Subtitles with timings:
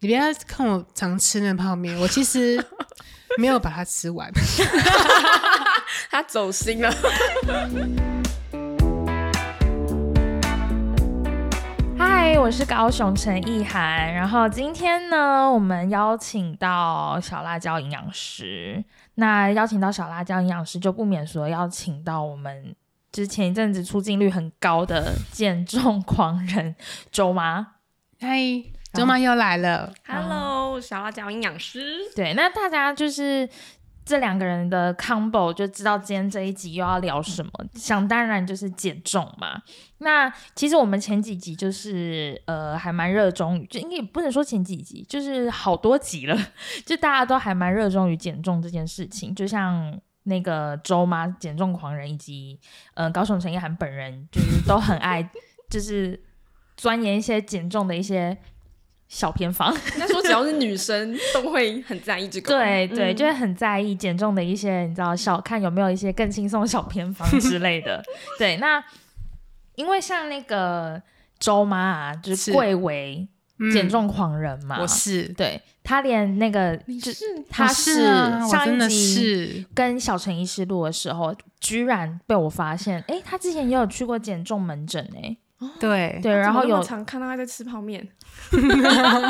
[0.00, 2.64] 你不要看我常吃那泡面，我其实
[3.36, 4.30] 没有把它吃完。
[6.10, 6.90] 他走心了。
[11.98, 14.12] 嗨，我是高雄陈意涵。
[14.12, 18.84] 然后今天呢，我们邀请到小辣椒营养师。
[19.16, 22.74] 那邀请到小辣椒营养师，就不免说邀请到我们
[23.10, 26.76] 之前一阵子出镜率很高的 减重狂人
[27.10, 27.66] 周妈。
[28.20, 28.38] 嗨，
[28.94, 29.92] 周妈又来了。
[30.06, 31.98] Hello，小辣椒营养师。
[32.16, 33.48] 对，那大家就是
[34.04, 37.50] 这两个人的 combo 就知道今天这一集又要聊什么。
[37.74, 39.62] 想当然就是减重嘛。
[39.98, 46.36] 那其实我们前几集就是呃还蛮热衷于，就应该也不能说前几集，就是好多集了，
[46.86, 49.34] 就大家都还蛮热衷于减重这件事情。
[49.34, 52.58] 就像那个周妈减重狂人以及
[52.94, 55.30] 呃高雄陈意涵本人，就是都很爱
[55.70, 56.20] 就是
[56.76, 58.36] 钻研一些减重的一些
[59.08, 59.74] 小偏方。
[59.94, 62.56] 应该说只要是女生都会很在意这个。
[62.56, 63.16] 对对，嗯。
[63.16, 68.02] 就会很在意减重的一些，你知道小看有没有一些更轻松的小偏方 之类的。
[68.38, 68.82] 对，那
[69.74, 71.00] 因为像那个
[71.38, 72.52] 周妈啊，就是是。
[72.52, 73.26] 贵为
[73.60, 77.24] 嗯减重狂人嘛，我是，对她连那个就是？
[77.50, 78.04] 她是。
[78.48, 85.36] 上真的一集是，跟小陈医师录的时候，居然被我发现，哎，她之前也有去过减重门诊哎、
[85.80, 86.18] 对。
[86.22, 88.06] 对，然后有常看到他在吃泡面，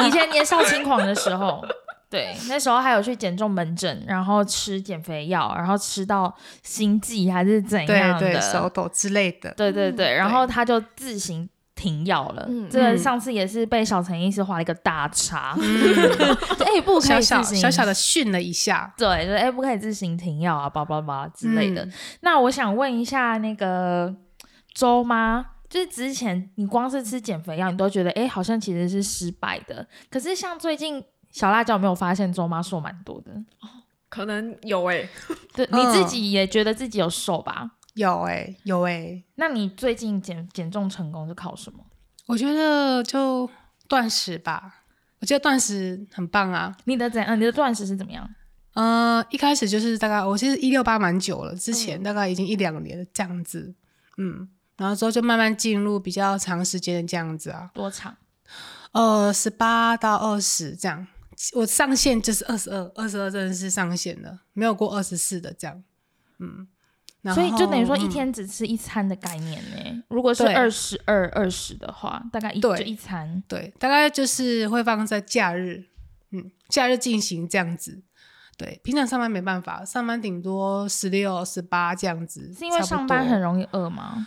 [0.06, 1.64] 以前年少轻狂的时候，
[2.10, 9.52] 对，那时候还有去减重门诊，然后吃减肥药，然后吃到心悸还是怎样的，对，手抖之类的。
[9.56, 12.46] 对对对然后他就自行停药了。
[12.48, 12.98] 嗯这个嗯。
[12.98, 17.56] 上次也是被小陈医师画了一个大叉，就 哎、不可以自行。
[17.56, 18.92] 小小的训了一下。
[18.96, 21.84] 对，就哎、不可以自行停药啊，叭叭叭之类的。
[21.84, 21.92] 嗯。
[22.22, 24.14] 那我想问一下，那个
[24.74, 29.86] 周妈，就是之前你光是吃减肥药，你都觉得哎、好像其实是失败的。
[30.10, 33.32] 可是像最近小辣椒有没有发现周妈瘦蛮多的？
[34.08, 35.06] 可能有哎、
[35.54, 37.72] 对，嗯你自己也觉得自己有瘦吧？
[37.94, 41.84] 有哎、有哎、那你最近减减重成功是靠什么？
[42.26, 43.48] 我觉得就
[43.88, 44.84] 断食吧，
[45.20, 46.74] 我觉得断食很棒啊。
[46.84, 47.38] 你的怎样？
[47.38, 48.28] 你的断食是怎么样？
[48.74, 53.74] 呃，一开始就是大概我其实一六八蛮久了，之嗯前大概已经一两年了这样子，
[54.16, 54.48] 嗯，
[54.78, 58.16] 然后之后就慢慢进入比较长时间的这样子啊，多长？
[58.92, 61.06] 呃，十八到二十这样，
[61.52, 65.84] 我上限就是二十二，二十二真的是上限了，没有过二十四的这样，
[66.38, 66.66] 嗯，
[67.20, 73.42] 然所以就等于说一天只吃一餐的概念呢、如果是二十二二十的话，大概一就一餐。
[73.46, 75.84] 对，大概就是会放在假日，
[76.30, 78.02] 嗯，假日进行这样子。
[78.56, 82.52] 对，平常上班没办法，上班顶多十六、十八这样子。
[82.52, 84.26] 是因为上班很容易饿吗？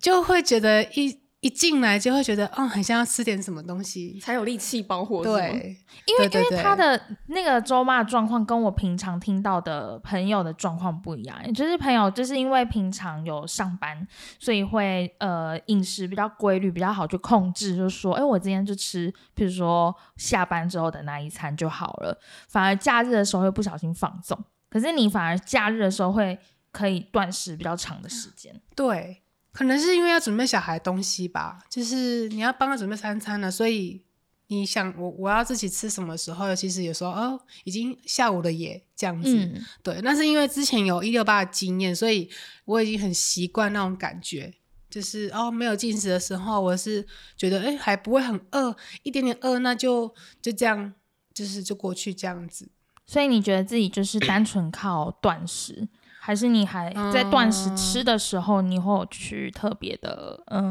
[0.00, 4.18] 就会觉得一一进来就会觉得，嗯，很像要吃点什么东西。
[4.18, 5.22] 才有力气包火。
[5.22, 22.18] 对，因为因为他的那个周妈的状况跟我平常听到的朋友的状况不一样，就是朋友就是因为平常有上班，所以会呃饮食比较规律，比较好去控制，就是说，哎，我今天就吃，比如说下班之后的那一餐就好了。
[22.48, 26.38] 反而假日的时候会不小心放纵，可是你反而假日的时候会
[26.72, 28.58] 可以断食比较长的时间。
[28.74, 29.23] 对，
[29.54, 34.02] 可能是因为要准备小孩东西吧，就是你要帮他准备三餐了，所以
[34.48, 39.34] 你想我我要自己吃什么时候，其实有时候哦，已经下午了耶，这样子。
[39.34, 42.28] 嗯，对，那是因为之前有一六八的经验，所以
[42.64, 44.52] 我已经很习惯那种感觉。
[44.90, 47.04] 就是哦，没有进食的时候，我是
[47.36, 50.92] 觉得哎还不会很饿，一点点饿，那就就这样，
[51.32, 52.68] 就是就过去这样子。
[53.06, 55.88] 所以你觉得自己就是单纯靠断食，
[56.26, 60.62] 还是你还在断食吃的时候，你会有去特别的嗯、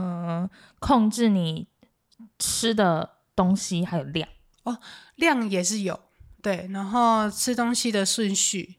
[0.41, 0.50] 呃
[0.80, 1.68] 控制你
[2.40, 4.28] 吃的东西还有量
[4.63, 4.75] 哦？
[5.16, 6.00] 量也是有，
[6.42, 8.78] 对，然后吃东西的顺序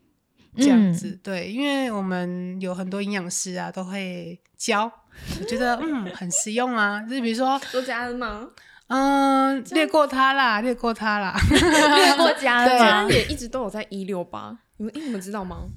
[0.57, 4.91] 这样子，嗯对，因为我们有很多营养师啊都会教，
[5.39, 8.49] 我觉得嗯很实用啊，就是比如说都加了吗？
[8.91, 13.09] 嗯略过它啦，略过它啦，略过家 对吗他？
[13.11, 15.69] 也一直都有在一六八，你们诶你们知道吗？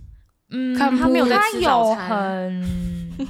[0.49, 2.07] 嗯，看他没有在他吃早有餐。
[2.07, 3.27] 很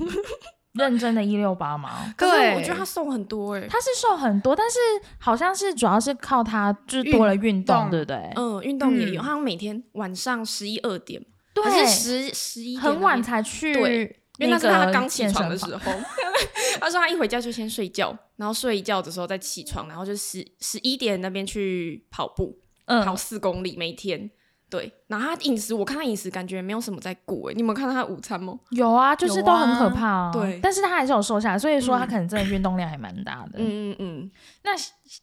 [0.74, 2.14] 认真的一六八吗？
[2.16, 2.56] 可是对。
[2.56, 4.78] 我觉得他瘦很多哎、他是瘦很多，但是
[5.18, 7.90] 好像是主要是靠他就是多了运动，动。
[7.90, 8.32] 对不对？
[8.36, 9.24] 嗯，运动也有，嗯。
[9.24, 11.24] 他每天晚上十一二点，
[11.54, 11.64] 对。
[11.64, 15.92] 还是十十一很晚才去，对因为那是他刚起床的时候。
[16.80, 22.56] 他说他一回家就先睡觉，然后睡一觉的时候再起床，然后就十十一点那边去跑步，
[22.86, 24.30] 跑嗯，四公里每天，
[24.70, 28.60] 对，然后他饮食，我看他饮食感觉没有什么在顾诶，你有没有看到他午餐吗？
[28.72, 30.32] 有啊，就是都很可啊怕哦。
[30.34, 33.60] 对但是他还是有瘦下来，所以说他嗯可能真的运动量还蛮大的。
[33.60, 34.32] 嗯嗯嗯，
[34.64, 34.72] 那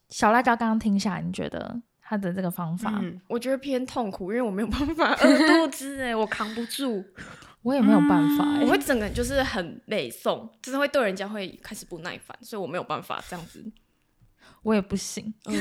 [0.08, 7.04] 小辣椒刚刚听下来，你觉得他的这个方法，嗯，我觉得偏痛苦，因为我没有办法饿肚子诶， 我扛不住，
[7.62, 8.64] 我也没有办法、欸。
[8.64, 13.62] 我会整个人就是很累送，就是会对人家会开始不耐烦，所以我没有办法这样子。
[14.62, 15.34] 我也不行。
[15.44, 15.54] 嗯，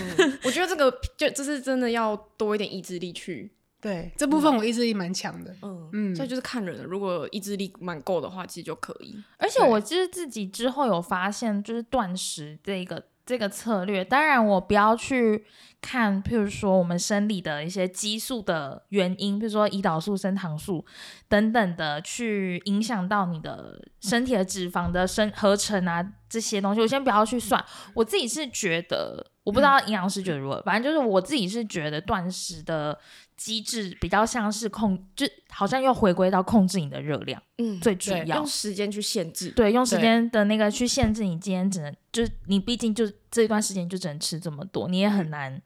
[0.46, 3.54] 我觉得这个就就是真的要多一点意志力去，
[3.84, 5.54] 对，这部分我意志力蛮强的。
[5.62, 9.22] 嗯嗯所以就是看人了，如果意志力蛮够的话，其实就可以。
[9.38, 15.46] 而且我其实自己之后有发现，就是断食这个这个策略，当然我不要去
[15.82, 20.86] 看，譬如说我们生理的一些激素的原因，比如说胰岛素、升糖素
[21.28, 27.64] 等等的，去影响到你的身体的脂肪的生合成啊这些东西，我先不要去算。
[27.94, 32.98] 我自己是觉得，我不知道营养师觉得如何，反正就是我自己是觉得断食的
[33.38, 38.46] 机制比较像是控，就好像又回归到控制你的热量嗯，最主要用。
[38.46, 39.50] 时间去限制。
[39.52, 45.62] 对，用时间的那个去限制你今天只能，就是你毕竟就这段时间就只能吃这么多，你也很难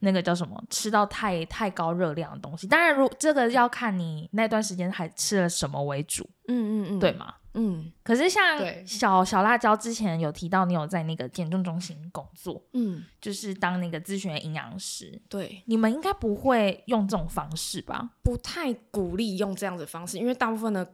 [0.00, 2.66] 那个叫什么吃到太太高热量的东西。
[2.66, 7.12] 当然，如这个要看你那段时间还吃了什么为主，嗯嗯嗯，对？
[7.12, 7.34] 吗？
[7.54, 18.10] 嗯可是像小小辣椒之前有提到，你有在那个减重中心工作，嗯，就是当那个咨询营养师，对，你们应该不会用这种方式吧？
[18.22, 20.86] 不太鼓励用这样的方式，因为大部分的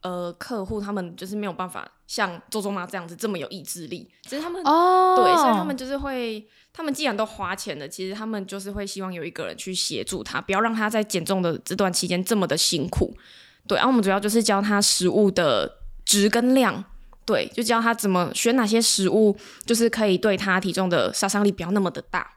[0.00, 4.62] 呃客户他们就是没有办法像周周妈这样子这么有意志力，其实他们。
[4.64, 13.14] 哦对，所以他们就是会，他们既然都花钱了，其实他们就是会希望有一个人去协助他，不要让他在减重的这段期间这么的辛苦。
[13.66, 16.84] 对，然后我们主要就是教他食物的质跟量，
[17.24, 22.30] 对，就教他怎么选哪些食物，就是可以对他体重的杀伤力不要那么的大。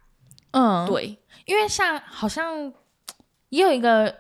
[0.52, 2.72] 嗯，对，因为像好像
[3.50, 4.14] 也有一个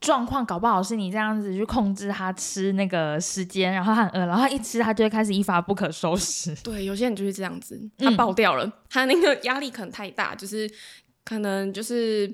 [0.00, 6.54] 状况，搞不好是你这样子去控制他吃那个时间，然后他很饿，然后他一吃他就会开始一发不可收拾。
[6.62, 10.70] 对，有些人就是这样子，他嗯爆掉了，他那个压力可能太大，就是
[11.24, 12.32] 可能就是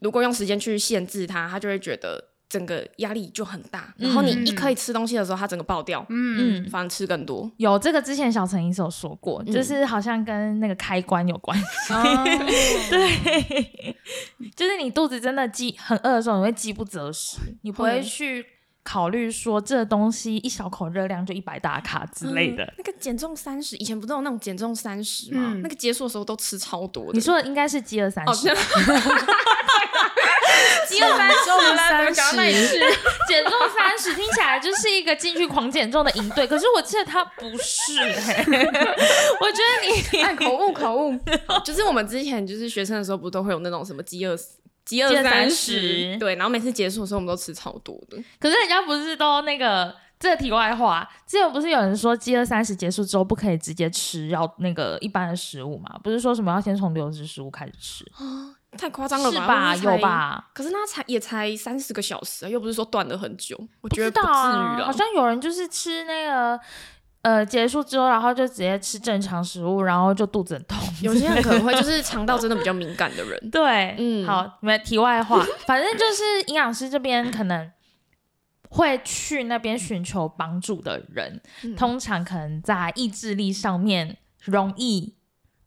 [0.00, 2.22] 如果用时间去限制他，他就会觉得
[2.54, 3.92] 整个压力就很大。
[3.96, 7.50] 然后你一可以吃东西的时候，它整个爆掉，嗯，嗯，反而吃更多。
[7.56, 11.92] 有这个之前小陈医生有说过，嗯就是好像跟那个开关有关系。
[11.92, 12.24] 哦
[12.90, 13.96] 对，
[14.54, 18.46] 就是你肚子真的饥很饿的时候，你会饥不择食，你不会会去
[18.84, 22.62] 考虑说这东西一小口热量就一百大卡之类的。
[22.62, 25.52] 嗯那个减重三十，以前不都有那种减重三十吗？
[25.54, 27.12] 嗯那个结束的时候都吃超多的。
[27.14, 28.48] 你说的应该是饥饿三哦，十
[31.00, 32.78] 饿三十重啦，怎么讲到那里去？
[33.28, 38.44] 减重三十听起来就是一个进去狂减重的营队，可是我记得他不是、欸，
[39.40, 41.18] 我觉得你 哎，口误口误，
[41.64, 44.36] 就是我们之前就是学生的时候，不都会有那种什么饥饿
[44.84, 48.16] 饥饿三30对，然后每次结束的时候，我们都吃超多的。
[48.38, 49.94] 可是人家不是都那个。
[50.16, 55.98] 这个题外话，之前不是有人说饥饿三十结束之后不可以直接吃要那个一般的食物嘛？
[56.02, 58.04] 不是说什么要先从流质食物开始吃，
[58.76, 59.74] 太夸张了吧？
[59.74, 59.94] 是吧？
[59.94, 59.98] 有？
[60.00, 60.50] 吧？
[60.52, 64.84] 可是那才也才三四个小时啊，又不是说断了很久，我觉得不至于了。
[64.86, 66.58] 好像有人就是吃那个
[67.22, 70.78] 呃结束之后，然后就直接吃正常食物，然后就肚子很痛。
[71.02, 77.70] 有些人可能会就是肠道真的比较敏感的人， 对，嗯好，没题外话，反正就是营养师这边可能
[78.70, 85.14] 会去那边寻求帮助的人，嗯通常可能在意志力上面容易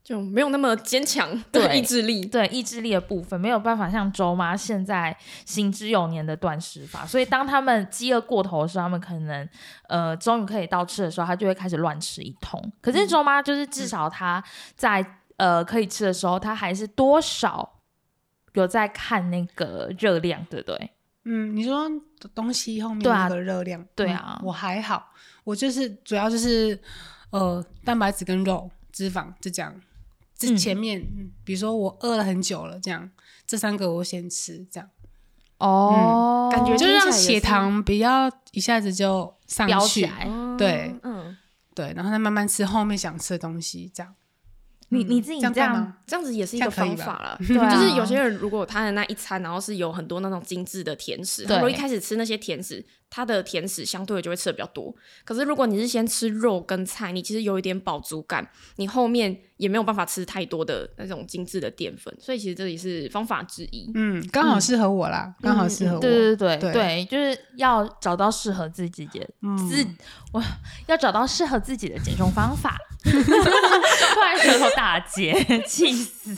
[0.07, 2.25] 就没有那么坚强对的意志力。
[2.25, 5.13] 对意志力的部分没有办法像周妈现在
[5.45, 9.49] 行之有年的断食法，所以当他们饥饿过头的时候，他们可能
[9.89, 12.71] 呃终于可以到吃的时候，他就会开始乱吃一通。
[12.79, 14.41] 可是周妈就是至少她
[14.77, 17.81] 在、呃可以吃的时候，她还是多少
[18.53, 20.91] 有在看那个热量，对不对？
[21.25, 21.85] 嗯，你说
[22.33, 25.11] 东西后面对啊那个热量，对啊嗯我还好，
[25.43, 26.79] 我就是主要就是
[27.31, 29.75] 呃蛋白质跟肉、脂肪就这样。
[30.37, 33.09] 这嗯前面、嗯比如说我饿了很久了，这样
[33.45, 34.89] 这三个我先吃，这样
[35.59, 40.07] 哦、感觉就让血糖不要一下子就上去。
[40.57, 41.35] 对嗯，
[41.73, 44.11] 对，然后再慢慢吃后面想吃的东西，这样。
[44.11, 44.15] 嗯
[44.89, 47.37] 你你自己这样这样子也是一个方法了。
[47.45, 54.93] 对啊就是有些人如果他的那一餐，然后是有很多那种精致的甜食，如果一开始吃那些甜食，他的甜食相对的就会吃的比较多。
[55.23, 63.91] 可是如果你是先吃肉跟菜，你其实有一点饱足感，你后面也没有办法吃太多的那种精致的淀粉，所以其实这也是方法之一。
[63.95, 65.99] 嗯，刚好适合我啦，刚、好适合我。
[65.99, 69.85] 对对对对对，就是要找到适合自己的嗯自，
[70.33, 70.43] 我
[70.87, 72.77] 要找到适合自己的减重方法。
[73.07, 75.33] 突然舌头打结，
[75.65, 76.33] 气死！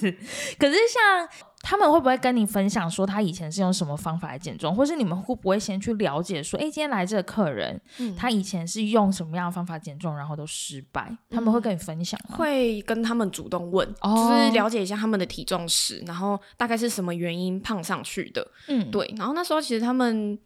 [0.60, 1.28] 可是像
[1.62, 8.16] 他们会不会跟你分享说他以前是用什么方法来减重，或是你们会不会先去了解说，哎，今天来这个客人，嗯。
[8.16, 12.38] 他以前是用什么样的方法减重，然后都失败，他们会跟你分享吗？
[12.38, 14.16] 会跟他们主动问，哦。
[14.16, 18.48] 就是了解一下他们的体重史，然后大概是什么原因胖上去的。
[18.68, 20.40] 嗯，对，然后那时候其实他们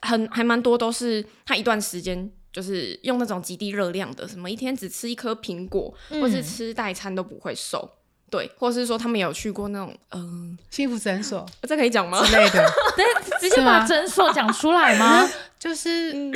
[0.00, 6.22] 很还蛮多都是他一段时间就是用那种极低热量的，什么一天只吃一颗苹果，嗯。
[6.22, 7.88] 或是吃代餐都不会瘦。
[8.34, 12.24] 对，或是说他们有去过那种，嗯、幸福诊所这可以讲吗？
[12.26, 13.04] 之类的， 对，
[13.38, 15.28] 直接是吗把诊所讲出来吗？
[15.58, 16.32] 就是。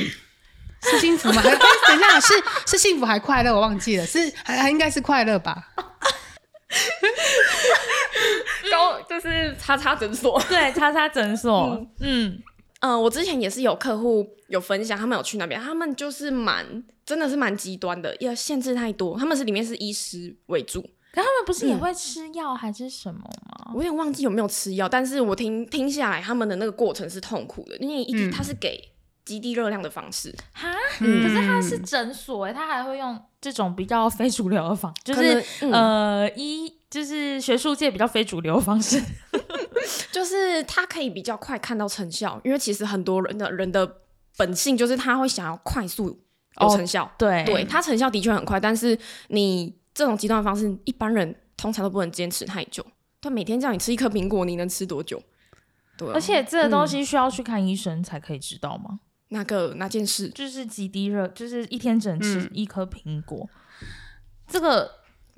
[0.80, 1.42] 是幸福吗？
[1.42, 2.34] 还哎，等一下，是
[2.68, 3.52] 是幸福还快乐？
[3.52, 5.70] 我忘记了，是还还应该是快乐吧？
[8.70, 10.40] 高就是叉叉诊所。
[10.48, 12.40] 对，叉叉诊所，嗯，
[12.78, 16.64] 嗯、我之前也是有客户有分享，他们有去那边，他们就是蛮
[17.04, 19.18] 真的是蛮极端的，要限制太多。
[19.18, 23.72] 他们是里面是医师为主，可他们不是也会吃药还是什么吗？
[23.74, 28.30] 我有点忘记有没有吃药，但是我听听下来，他们的那个过程是痛苦的，因为一嗯。
[28.30, 28.92] 他是给
[29.24, 31.22] 极低热量的方式，哈，嗯。
[31.22, 39.02] 可是他是诊所哎，他还会用这种比较非主流的方，就是、嗯、呃医，就是学术界比较非主流的方式。
[40.12, 44.00] 就是他可以比较快看到成效，因为其实很多人的人的
[44.36, 46.18] 本性就是他会想要快速有
[46.56, 47.44] 哦成效，对。
[47.44, 48.98] 对，它成效的确很快，但是
[49.28, 52.86] 你这种极端的方式，一般人通常都不能坚持太久。
[53.20, 55.20] 他每天叫你吃一颗苹果，你能吃多久？
[55.96, 59.00] 对啊、而且这个东西需要去看医生才可以知道吗？
[59.30, 63.50] 那个那件事，就是极低热，就是一天只能吃嗯一颗苹果。
[64.46, 64.88] 这个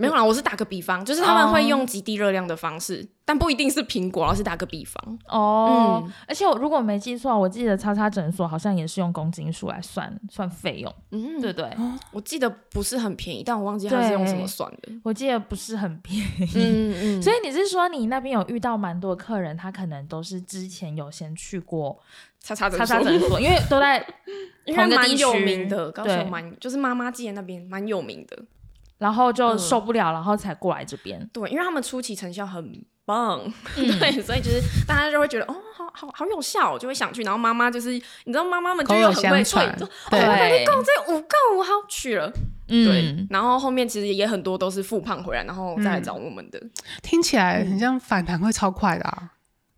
[0.01, 5.19] 没有啦，我是打个比方，就是他们会用极低热量的方式，但不一定是苹果，而是打个比方。
[5.29, 11.71] 哦，嗯而且我如果没记错，我记得叉叉诊所好像也是用公斤数来算算费用，嗯，对不对？
[12.13, 14.93] 我记得不是很便宜，但我忘记他是用什么算的。
[15.03, 16.51] 我记得不是很便宜。
[16.55, 21.99] 嗯嗯，所以你是说你那边有遇到蛮多客人，他可能都是之前有先去过
[22.41, 23.99] 叉叉叉叉诊所，因为都在
[24.65, 28.39] 因同一个地为蛮有区名的，高对雄蛮就是妈妈街那边蛮有名的。
[29.01, 31.29] 然后就嗯受不了，然后才过来这边。
[31.33, 33.41] 对，因为他们初期成效很棒，
[33.77, 37.23] 嗯 对，所以就是大家就会觉得哦，好好好有效，就会想去。
[37.23, 42.31] 然后妈妈就是你知道妈妈们就有又很会相传对，对哦，那你讲这五杠五好去了，
[42.69, 43.27] 对嗯，。
[43.31, 46.61] 然后后面其实也很多都是复胖回来，然后再来找我们的，
[47.03, 49.33] 听起来嗯很像反弹会超快的啊。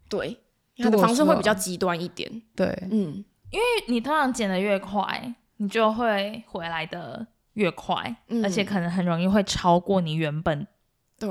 [0.08, 0.36] 对，
[0.76, 10.66] 他的方式会比较极端一点，对，嗯，因为你通常减的越快，你就会回来的越快，嗯而且可能很容易会超过你原本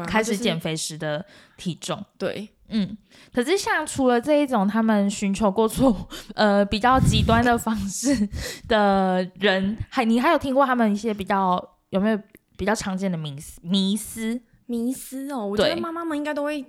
[0.07, 1.25] 开始减，肥时的
[1.57, 2.03] 体重。
[2.17, 2.97] 对，嗯，
[3.33, 8.29] 可是像除了这一种他们寻求过错 呃比较极端的方式
[8.67, 12.19] 的人，还你还有听过他们一些比较有没有
[12.57, 14.41] 比较常见的迷思迷思？
[14.67, 16.63] 迷思哦，我觉得妈妈们应该都会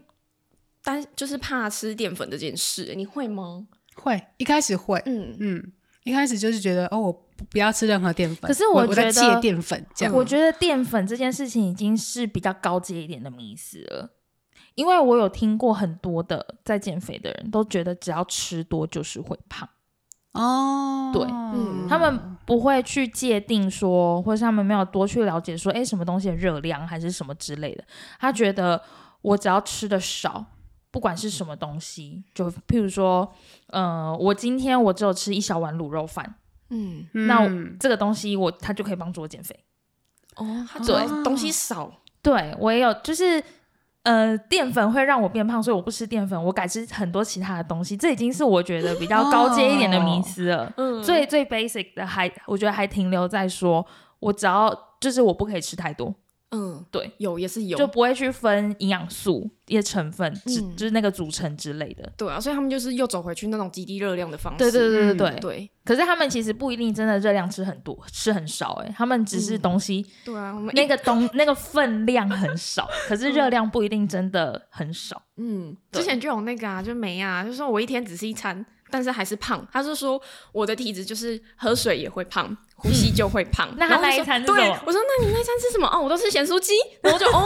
[0.82, 3.68] 担，就是怕吃淀粉这件事，你会吗？
[3.94, 10.14] 会一开始会，嗯，嗯，一开始就是觉得哦，我不不要吃任何淀粉，可是我我觉得戒淀粉这样。
[10.14, 14.10] 我觉得淀粉这件事情已经是比较高阶一点的迷思了。
[14.74, 19.68] 因为我有听过很多的在减肥的人都觉得只要吃多就是会胖，
[20.32, 27.84] 哦，对嗯他们不会去界定说，或是他们没有多去了解说，哎，什么东西的热量还是什么之类的。
[28.18, 28.82] 他觉得
[29.20, 30.42] 我只要吃的少，
[30.90, 33.30] 不管是什么东西，就譬如说，
[33.66, 36.36] 呃，我今天我只有吃一小碗卤肉饭，
[36.72, 37.46] 嗯，那
[37.78, 39.54] 这个东西我它就可以帮助我减肥。
[40.36, 43.42] 哦，对东西少，对我也有，就是
[44.04, 47.94] 呃，淀粉会让我变胖，所以我不吃淀粉，我改吃很多其他的东西。
[47.96, 50.72] 这已经是我觉得比较高阶一点的迷思了。
[50.78, 51.02] 嗯。
[51.02, 53.86] 最最 basic 的还，我觉得还停留在说，
[54.20, 56.14] 我只要就是我不可以吃太多，
[56.54, 60.76] 嗯，对，有也是有，就不会去分营养素、一些成分，只、嗯。
[60.76, 62.12] 就是那个组成之类的。
[62.16, 65.40] 对啊，所以他们就是又走回去那种极低热量的方式，对对对对嗯对。
[65.40, 69.60] 对可是他们其实不一定真的热量吃很多，吃很少、欸，他们只是嗯。
[69.62, 75.20] 东西、对啊，我们那个东那个分量很少， 可是热量不一定真的很少。
[75.38, 79.66] 嗯，之前就有那个啊，就没啊，就说我一天只吃一餐，但是还是胖。
[79.72, 80.20] 他是说
[80.52, 83.68] 我的体质就是喝水也会胖， 呼吸就会胖。
[83.78, 85.88] 那他那一餐是什么，我说那你那一餐吃什么？
[85.88, 86.74] 哦，我都吃咸酥鸡。
[87.00, 87.42] 然后就哦，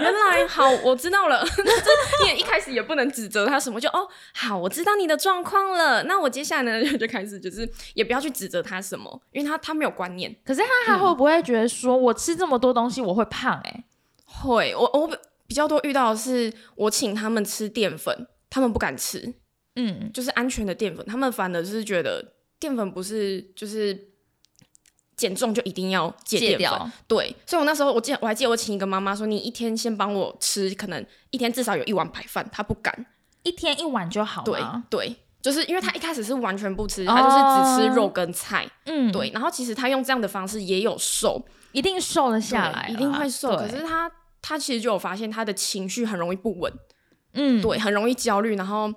[0.00, 1.44] 原来好，我知道了。
[1.64, 6.04] 那这也一开始也不能指责他什么，就哦好，我知道你的状况了。
[6.04, 10.34] 那我接下来呢就就开始就是也不要去指责他什么，因为他他没有观念。
[10.44, 13.84] 可是他还会不会觉得说，我吃这么多东西我会胖、欸？
[14.24, 19.34] 会，我我比比较多遇到的是，我请他们吃淀粉，他们不敢吃。
[19.76, 24.08] 嗯，就是安全的淀粉，他们反而是觉得淀粉不是就是
[25.16, 26.90] 减重就一定要戒淀粉，戒掉。
[27.06, 33.06] 对，所以我那时候我记得我还记得我请一个妈妈说，你一天先帮我吃，可能一天至少有一碗白饭，她不敢，
[33.42, 34.60] 一天一碗就好对？
[34.90, 38.68] 对，就是因为她一开始是完全不吃，她就是只吃肉跟菜。
[38.86, 43.56] 嗯，对，，然后其实她用这样的方式也有瘦，一定瘦得下来一定会瘦。
[43.56, 46.72] 可是她她其实就有发现她的情绪很容易不稳，
[47.34, 48.56] 嗯，对，很容易焦虑。
[48.56, 48.92] 然后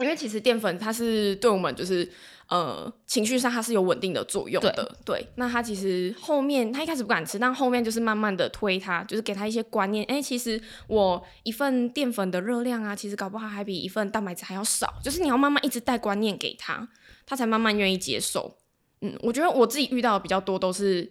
[0.00, 2.10] 因为其实淀粉它是对我们就是
[2.48, 5.26] 呃情绪上它是有稳定的作用的，对。
[5.36, 16.88] 那他其实后面他一开始不敢吃，但后面就是慢慢的推他，就是给他一些观念，哎，其实我一份淀粉的热量啊，其实搞不好还比一份蛋白质还要少，就是你要慢慢一直带观念给他，
[17.26, 18.58] 他才慢慢愿意接受。
[19.02, 21.10] 嗯，我觉得我自己遇到的比较多都是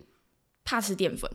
[0.64, 1.30] 怕吃淀粉，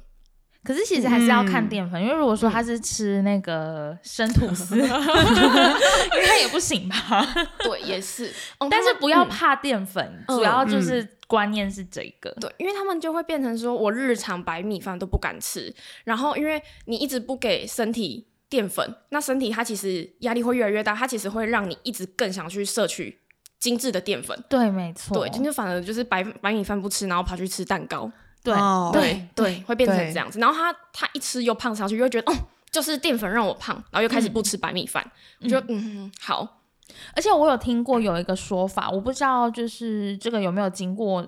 [0.65, 7.27] 可是其实还是要看嗯淀粉，因为如果说他是吃那个生吐司， 应该也不行吧？
[7.59, 8.33] 对，也是。
[8.59, 12.31] 哦但是不要怕淀粉，嗯主要就是观念是这个。
[12.41, 23.21] 对，因为他们就会变成说我日常白米饭都不敢吃，然后因为你一直不给身体淀粉，那身体它其实压力会越来越大，它其实会让你一直更想去摄取
[23.59, 24.43] 精致的淀粉。
[24.49, 25.19] 对，没错。
[25.19, 28.11] 对，就是反而就是白白米饭不吃，然后跑去吃蛋糕，
[28.45, 30.39] 对哦对对，会变成这样子。
[30.39, 32.37] 然后他他一吃又胖上去，又会觉得哦，
[32.71, 35.05] 就是淀粉让我胖，然后又开始不吃白米饭。
[35.41, 36.61] 我觉得嗯好，
[37.17, 41.27] 而且我有听过有一个说法，我不知道就是这个有没有经过，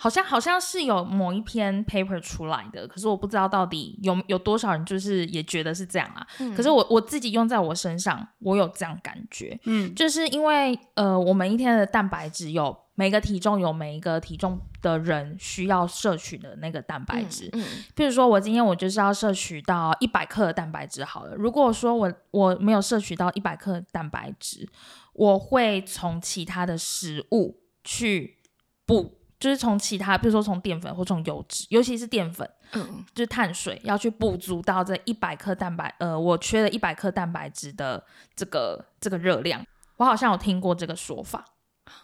[0.00, 6.24] 好像好像是有某一篇 paper 出来的，可是我不知道到底有有多少人就是也觉得是这样啊。
[6.56, 17.64] 可是我我自己用在我身上，我有这样感觉，嗯，就是因为呃，我们一天的蛋白质有每个体重有每一个体重的人需要摄取的那个蛋白质，嗯，
[17.96, 21.34] 譬如说，我今天我就是要摄取到一百克的蛋白质好了。
[21.34, 24.68] 如果说我我没有摄取到一百克的蛋白质，
[25.14, 28.38] 我会从其他的食物去
[28.86, 33.04] 补，就是从其他，比如说从淀粉或从油脂，尤其是淀粉，嗯。
[33.14, 38.02] 就是碳水，要去补足到这一百克蛋白，呃，我缺了一百克蛋白质的
[38.34, 39.64] 这个这个热量。
[39.96, 41.44] 我好像有听过这个说法，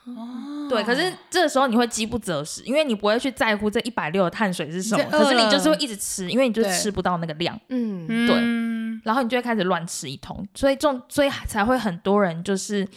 [0.07, 0.69] 哦。
[0.69, 6.73] 对，可是这个时候你会饥不择食，因为你不会去在乎这一百六的碳水是什么可是你就是会一直吃，因为你就对。
[6.79, 8.07] 吃不到那个量，嗯。
[8.27, 8.37] 对。
[8.37, 8.75] 嗯
[9.05, 12.89] 然后你就会开始乱吃一通，所以这种所以才会很多人就是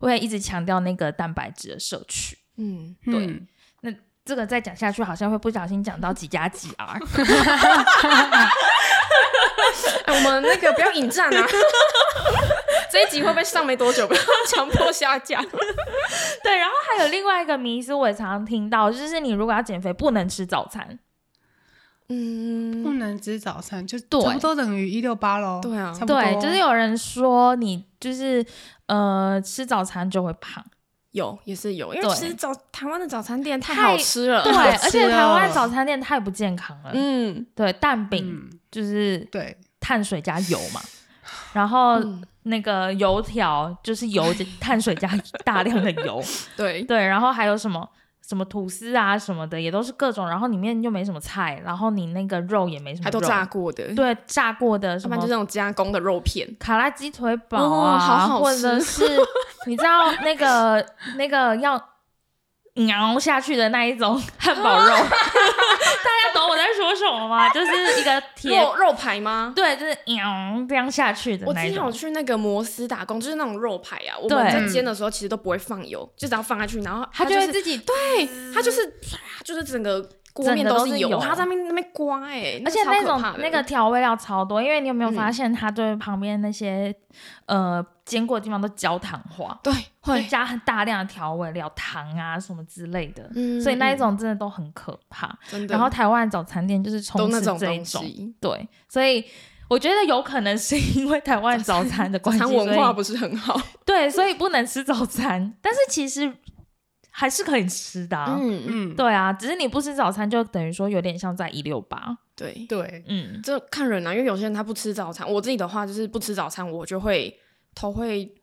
[0.00, 2.36] 会一直强调那个蛋白质的摄取。
[2.56, 3.46] 嗯，对嗯
[4.24, 6.98] 这个再讲下去，好像会不小心讲到几加几 R。
[10.06, 11.46] 哎，我们那个不要引战啊！
[12.90, 14.06] 这一集会不会上没多久？
[14.06, 15.40] 不要强迫下架。
[16.42, 20.98] 对，然后还有另外一个迷思，我也常常听到，就是你如果要减肥，不能吃早餐。
[22.08, 25.60] 嗯，不能吃早餐，就对差不多等于一六八喽。
[25.62, 26.20] 对啊差不多。
[26.20, 28.44] 对，就是有人说你就是
[28.86, 30.62] 呃吃早餐就会胖。
[31.12, 34.42] 有也是有，因为其实早台湾的早餐店太太好吃了。
[34.44, 36.90] 对，而且台湾哦早餐店太不健康了。
[36.92, 40.80] 嗯，对，蛋饼嗯，就是对，碳水加油嘛，
[41.54, 42.22] 然后嗯。
[42.44, 45.08] 那个油条就是油碳水加
[45.46, 46.20] 大量的油，
[46.56, 47.88] 对，对，然后还有什么
[48.26, 56.48] 什么吐司啊什么的，也都是各种，然后里面又没什么菜，然后你那个肉也没什么肉，还都炸过的，对，炸过的什么就是那种加工的肉片。
[56.58, 59.04] 卡拉鸡腿堡哦啊，好好或者是
[59.66, 60.84] 你知道那个
[61.16, 61.76] 那个要
[62.74, 67.48] 咬下去的那一种 汉堡肉， 大家懂我在说什么吗？
[67.52, 69.52] 就是一个铁，肉肉排吗？
[69.54, 71.92] 对，就是咬这样下去的我之前有那一种。
[71.92, 77.94] 去那个摩斯打工，就是那种肉排啊，我对们在煎的时候其实都不会放油，就只要放下去，然后它就就是会自己对，
[78.54, 85.32] 它就是啪就是整个锅面都是是油它在那边那边刮哎、而且那种那个调味料超多，因为你有没有发嗯。
[85.32, 86.94] 现它对旁边那些、
[87.46, 90.20] 呃煎过的地方都焦糖化，对会。
[90.20, 95.28] 会，加很大量的调味料、糖啊什么之类的，嗯所以那一嗯种真的都很可怕。
[95.48, 99.24] 真的，然后台湾早餐店就是都充斥那这一种，西，对，所以
[99.68, 103.60] 我觉得有可能是因为台湾早餐的关系， 餐文化不是很好。
[103.86, 106.34] 对，所以不能吃早餐，但是其实
[107.12, 108.36] 还是可以吃的、啊。
[108.40, 112.18] 嗯，嗯，对啊，只是你不吃早餐，就等于说有点像在一六八。
[112.34, 117.38] 对，对，嗯，这看人啊，因为有些人他不吃早餐，我自己的话就是不吃早餐，我就会
[117.74, 118.34] 头会。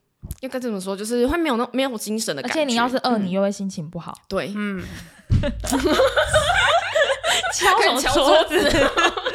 [0.42, 0.98] 应该怎么说？
[0.98, 2.60] 就是会没有那没有精神的而感觉。
[2.60, 4.84] 而且你要是饿，嗯你又会心情不好，对，嗯，
[7.54, 8.70] 敲什么敲桌桌子？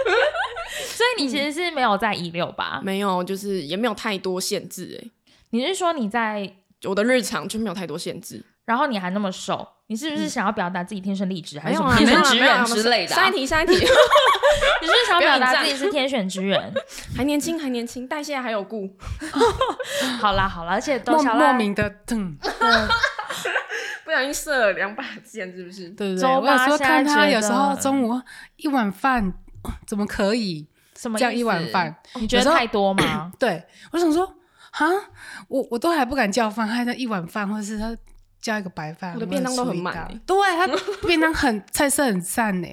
[0.92, 5.01] 所以你其实是没有在一六八，没有，就是也没有太多限制。
[5.03, 5.11] 哎，
[5.51, 8.44] 你是说你在，我的日常就没有太多限制。
[8.64, 13.16] 然后你还那么瘦，你是不是想要表达自己天生丽质，还是什么天选之人之类的啊？
[13.16, 13.74] 下一题，下一题。
[14.81, 16.72] 你是不是想表达自己是天选之人？
[17.16, 18.88] 还年轻，还年轻，代谢还有故。
[20.20, 22.37] 好啦好啦，而且都莫莫名的疼，
[24.05, 25.88] 不小心射了两把箭，是不是？
[25.90, 26.31] 对对对？
[26.31, 28.20] 我有时候看他有时候中午
[28.57, 29.27] 一碗饭
[29.62, 31.94] 哦 怎么可以什么这样一碗饭？
[32.14, 33.33] 你觉得太多吗？
[33.38, 34.35] 对我想说，
[34.70, 34.87] 哈，
[35.48, 37.96] 我我都还不敢叫饭，还在一碗饭，或者是他
[38.44, 40.68] 叫一个白饭，我的便当都很满对他
[41.07, 42.68] 便当很 菜色很赞呢。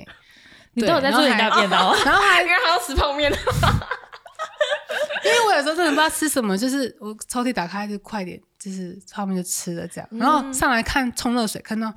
[0.74, 1.96] 你都有在做人家便当吗？
[2.04, 11.94] 然后还 因为还要吃泡面，因为我有时候真的不知道吃什么，就是我抽屉打开就快点，就是泡面就吃了这样，然后上来看冲热水，看到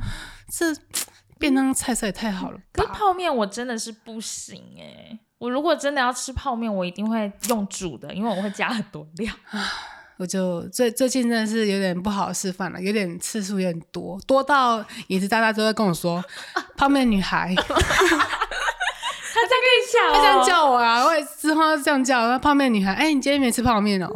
[0.53, 0.67] 这
[1.41, 2.63] 便当菜色也太好了吧？
[2.73, 9.35] 可是泡面我真的是不行哎、我如果真的要吃泡面，我一定会用煮的，因为我会加很多料。
[10.17, 16.25] 我就最最近真的是有点不好示范了，有点次数有点多，多到 椅子大大都会跟我说
[16.77, 17.73] 泡面女孩， 他在
[19.61, 24.07] 跟你讲他这样叫我啊，我也之后这样叫，他泡面女孩，哎、你今天没吃泡面哦，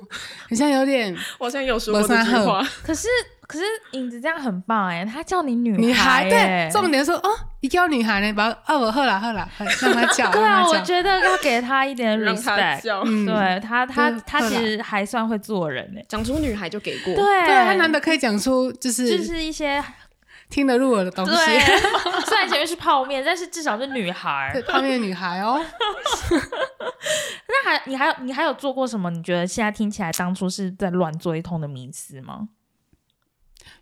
[0.49, 2.63] 好像有点我好像有说过这句话。
[2.85, 3.09] 可是
[3.49, 7.31] 可是影子这样很棒哎、他叫你女女孩，哎对，重点说哦，
[7.63, 12.83] 你叫女孩呢，把哦我喝了喝了， 让她叫，对啊，我觉得要给他一点 respect。
[13.25, 17.15] 对他，他就是他其实还算会做人哎、讲出女孩就给过。
[17.15, 19.83] 对，对他难得可以讲出就是就是一些
[20.51, 21.59] 听得入耳的东西，对，
[22.29, 24.61] 虽然前面是泡面，但是至少是女孩对。
[24.63, 25.59] 泡面女孩哦，
[27.49, 29.09] 那还你还有你还有做过什么？
[29.11, 32.49] 你觉得现在听起来当初是在乱做一通的迷思吗？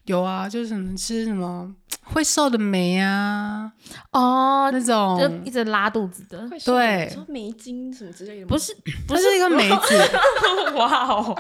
[0.07, 1.71] 有啊，就是什么吃什么
[2.05, 3.71] 会瘦的梅啊，
[4.13, 5.19] 哦，那种。
[5.19, 8.47] 就一直拉肚子的，会瘦的对说梅精什么之类的？
[8.47, 8.75] 不是
[9.07, 10.11] 不是一个梅子，
[10.77, 11.37] 哇哦，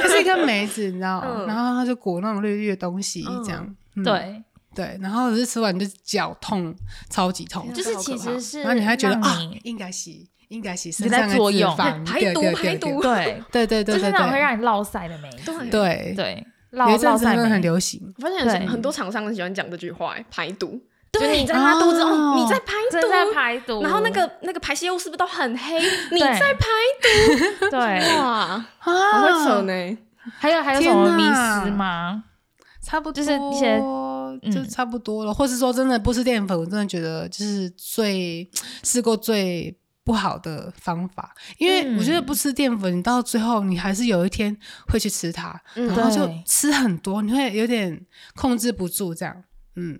[0.00, 1.20] 它是一个梅子，你知道？
[1.24, 1.46] 嗯。
[1.46, 3.74] 然后它就裹那种绿绿的东西，这样。
[3.96, 4.04] 嗯。
[4.04, 4.42] 对，
[4.74, 6.74] 对，然后只是吃完就脚痛，
[7.10, 11.70] 超级痛，就是其实是然后你还觉得啊应该洗，应该洗身上的脂作用。
[11.74, 13.02] 肪，排毒对对对排毒。
[13.02, 15.30] 对，对对对对就是那种会让你落腮的梅
[15.70, 16.46] 对，对，
[16.80, 18.00] 有落一阵子很流行。
[18.18, 20.80] 我发现很很多厂商很喜欢讲这句话，哎排毒。
[21.12, 25.80] 对就你在拉肚子哦哦，你在排正在毒，排毒，然后那个那个排泄物是不是都很黑？
[26.10, 26.66] 你在排
[27.00, 29.98] 毒 对，哇，好会扯啊，呢。
[30.38, 32.24] 还有还有什么迷思吗？
[32.82, 33.78] 差不多，就是一些
[34.50, 38.50] 就嗯差不多了，或是说真的不吃淀粉，我真的觉得就是最
[38.82, 44.54] 试过最不好的方法，因为我觉得嗯不吃淀粉，你到最后你还是有一天
[44.88, 48.04] 会去吃它，嗯然后就吃很多，你会有点
[48.36, 49.42] 控制不住这样，
[49.76, 49.98] 嗯，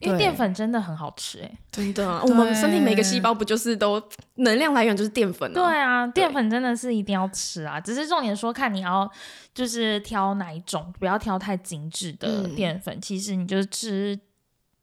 [0.00, 1.50] 因为淀粉真的很好吃哎。
[1.70, 4.02] 真的啊，我们身体每个细胞不就是都
[4.36, 6.00] 能量来源就是淀粉对啊？
[6.02, 9.08] 啊，淀粉真的是一定要吃啊，只是重点说看你要
[9.54, 13.00] 就是挑哪一种，不要挑太精致的嗯淀粉。
[13.00, 14.18] 其实你就是吃，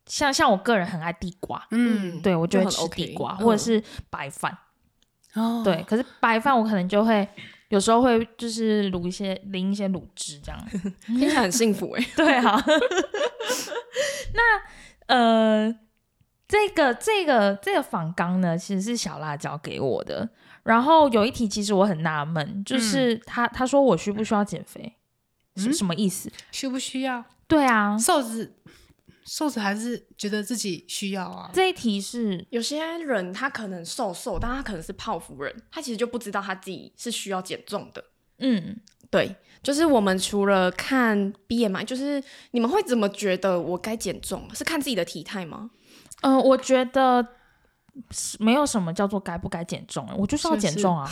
[0.06, 4.58] 像像我个人很爱地瓜，嗯，对我就会很吃地瓜、嗯或者是白饭。
[5.34, 7.28] 哦，对，可是白饭我可能就会
[7.70, 10.68] 有时候会就是卤一些淋一些卤汁这样。
[11.08, 12.06] 听起来很幸福哎。
[12.16, 12.56] 对啊，
[14.34, 14.62] 那
[15.08, 15.76] 呃，
[16.48, 20.30] 这个这个这个仿纲呢，其实是小辣椒给我的。
[20.64, 24.96] 然后有一题其实我很纳闷，就是他、他说我需不需要减肥，
[25.58, 26.32] 是嗯什么意思？
[26.52, 28.56] 需不需要对啊，瘦子？
[29.26, 31.50] 瘦子还是觉得自己需要啊？
[31.52, 38.04] 这一题是有些人他可能瘦瘦，但他可能是泡芙人，他其实就不知道他自己是需要减重的。
[38.38, 44.48] 嗯，对，就是我们除了看 BMI，就是你们会怎么觉得我该减重？
[44.54, 45.72] 是看自己的体态吗？
[46.22, 47.26] 呃，我觉得
[48.12, 51.10] 是没有什么叫做该不该减重，我就是要就是减重啊。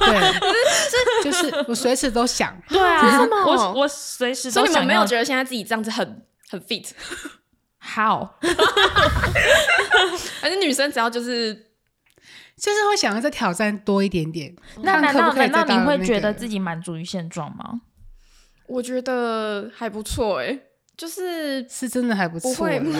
[0.00, 6.90] 对，就是我随时都想，对啊，我我随时所以你们没有觉得现在自己这样子很很 fit。
[7.80, 8.30] How？，
[10.42, 11.54] 而且女生只要就是
[12.56, 14.56] 就是会想要再挑战多一点点。
[14.82, 17.82] 那难道可不可以难道你会觉得自己满足于现状吗？
[18.66, 20.58] 我觉得还不错哎、
[20.96, 22.98] 就是是真的还不错不会，你的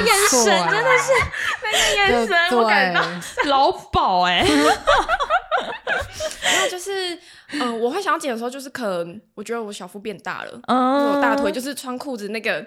[0.00, 1.12] 眼神真的是
[1.62, 3.00] 那个眼神我感到
[3.44, 4.42] 老饱哎、
[6.42, 7.16] 然后就是
[7.52, 12.66] 嗯、呃我会想要减的时候，就是可能我觉得我小腹变大了，嗯我大腿就是穿裤子那个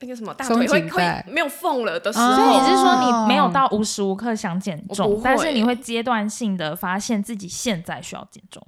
[0.00, 8.66] 那个什么大腿会会没有缝了的时候所以候，你是说你没有到无时无刻想减重，但是你会阶段性的发现自己现在需要减重。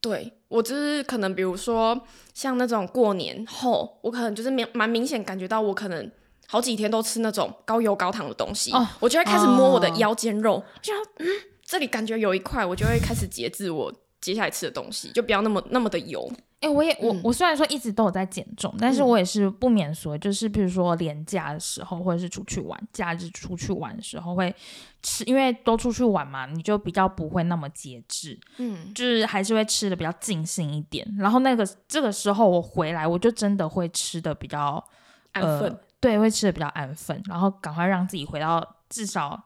[0.00, 2.00] 对我就是可能比如说
[2.32, 6.10] 像那种过年后，我可能就是明蛮明显感觉到我可能。
[6.52, 11.26] 好几天都吃那种高油高糖的东西，哦我就会开始摸我的哦腰间肉，就要嗯，
[11.64, 16.30] 这里感觉有一块，我就会开始节制我接下来吃的东西，就不要那么那么的油。
[16.60, 24.54] 哎、我也我、嗯我虽然说一直都有在减重，但是嗯我也是不免俗的，就是比如说连假的时候，或者是出去玩，假日出去玩的时候会
[25.02, 31.06] 吃，因为都出去玩嘛，你就比较不会那么节制，嗯，就是还是会吃的比较尽兴一点。
[31.18, 34.84] 然后那个这个时候我回来，我就真的会吃的比较
[35.32, 35.72] 安分。
[35.72, 39.42] 呃，对，会吃的比较安分，然后赶快让自己回到至少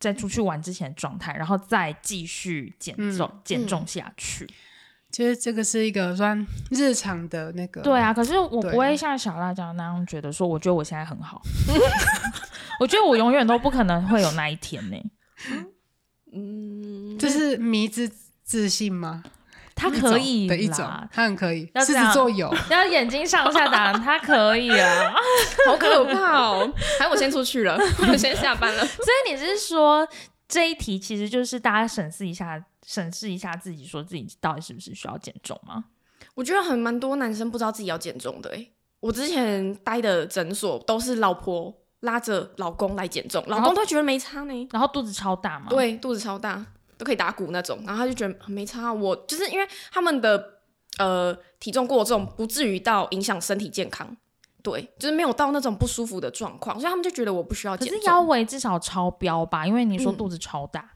[0.00, 3.40] 在出去玩之前的状态，然后再继续减重、嗯。
[3.44, 4.48] 减重下去。
[5.12, 11.42] 其实这个是一个算日常的那个，对啊，可是我不会像小辣椒那样觉得说，我觉得我现在很好，
[12.78, 14.96] 我觉得我永远都不可能会有那一天呢、
[16.32, 18.08] 嗯，这是迷之
[18.44, 19.24] 自信吗？
[19.80, 25.14] 他可以的一种啦，他很可以，狮要这样子座有， 要眼睛上下打，他可以啊。
[25.66, 26.70] 好可怕哦！
[26.98, 27.78] 还我先出去了，
[28.10, 28.84] 我先下班了。
[28.84, 30.06] 所以你是说
[30.46, 35.84] 这一题其实就是大家审视一下，审视一下自己，说自己到底是不是需要减重吗？
[36.34, 38.72] 我觉得很蛮多男生不知道自己要减重的诶。
[39.00, 44.68] 我之前待的诊所都是老婆拉着老公来减重，老公都觉得没差呢。
[44.72, 46.64] 然后肚子超大嘛？，对，肚子超大，
[47.00, 48.92] 都可以打鼓那种，然后他就觉得没差。
[48.92, 50.60] 我就是因为他们的
[50.98, 54.14] 呃体重过重，不至于到影响身体健康，
[54.62, 57.96] 对，就是没有到那种不舒服的状况，所以他们就觉得我不需要减重。
[57.96, 59.66] 可是腰围至少超标吧？
[59.66, 60.90] 因为你说嗯肚子超大。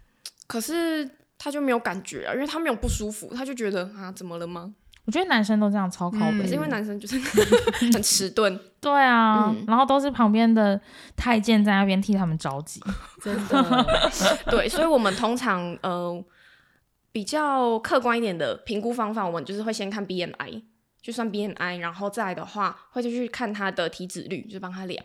[0.47, 4.75] 可是他就没有感觉啊，因为他没有不舒服，他就觉得啊怎么了吗？
[5.07, 7.19] 我觉得男生都这样超靠嗯北的，可是因为男生就是
[7.93, 10.81] 很迟钝，对啊，嗯然后都是旁边的
[11.15, 12.81] 太监在那边替他们着急。
[13.23, 13.87] 真的，
[14.51, 16.25] 对，所以我们通常呃
[17.13, 20.63] 比较客观一点的评估方法，我们就是会先看 BMI，
[21.03, 24.99] 就算 BMI，然后再来的话会就去看他的体脂率，就是帮他量。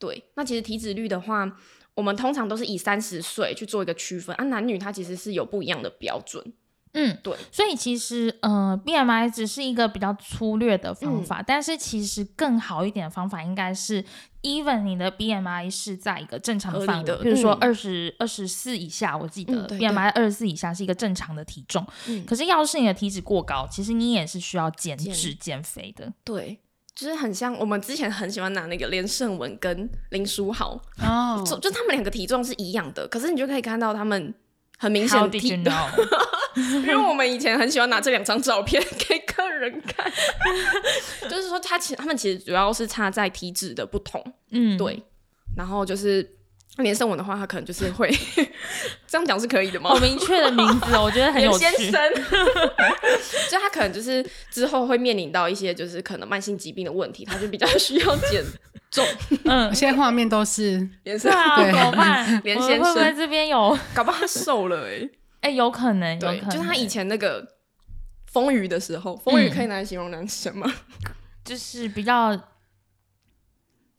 [0.00, 1.50] 对，那其实体脂率的话，
[1.94, 6.44] 我们通常都是以三十岁去做一个区分，啊，男女它其实是有不一样的标准。
[6.94, 11.24] 嗯，对，所以其实呃，BMI 只是一个比较粗略的方嗯。
[11.24, 14.04] 法，但是其实更好一点的方法应该是
[14.42, 17.58] ，even 你的 BMI 是在一个正常范围，的比如说嗯。
[17.60, 21.86] 二十二十四以下，我记得 BMI 二十四以下是一个正常的体重。
[22.06, 22.24] 嗯。
[22.24, 25.12] 可是要是你的体脂过高，其实你也是需要减减。
[25.12, 26.12] 脂减肥的。
[26.22, 26.60] 对，
[26.94, 34.32] 就是很像我们之前很喜欢拿那个连胜文跟林书豪，哦，就就他们两个体重是一样的，可是你就可以看到他们
[34.84, 35.18] 很明显？
[36.56, 40.12] 因为我们以前很喜欢拿这两张照片给客人看，
[41.28, 45.02] 就是说他其他们其实主要是差在体脂的不同，嗯，对，
[45.56, 46.36] 然后就是
[46.76, 48.08] 连胜文的话，他可能就是会
[49.08, 49.98] 这样讲是可以的吗好？
[49.98, 51.58] 明确的名字哦，我觉得很有趣。
[51.58, 52.14] 先生，
[53.50, 58.44] 就他可能就是之后会面临到一些就是可能慢性疾病的问题，他就比较需要减
[58.94, 59.04] 重。
[59.44, 62.40] 嗯，现在画面都是连胜对啊，怎么办？
[62.44, 63.76] 连先我会不会生这边有？
[63.92, 66.50] 搞不好他瘦了哎、哎，有可能，有对，可能。
[66.50, 67.44] 就是他以前那个
[68.30, 70.72] 风雨的时候，风雨嗯可以拿来形容男生吗？
[71.44, 72.28] 就是比较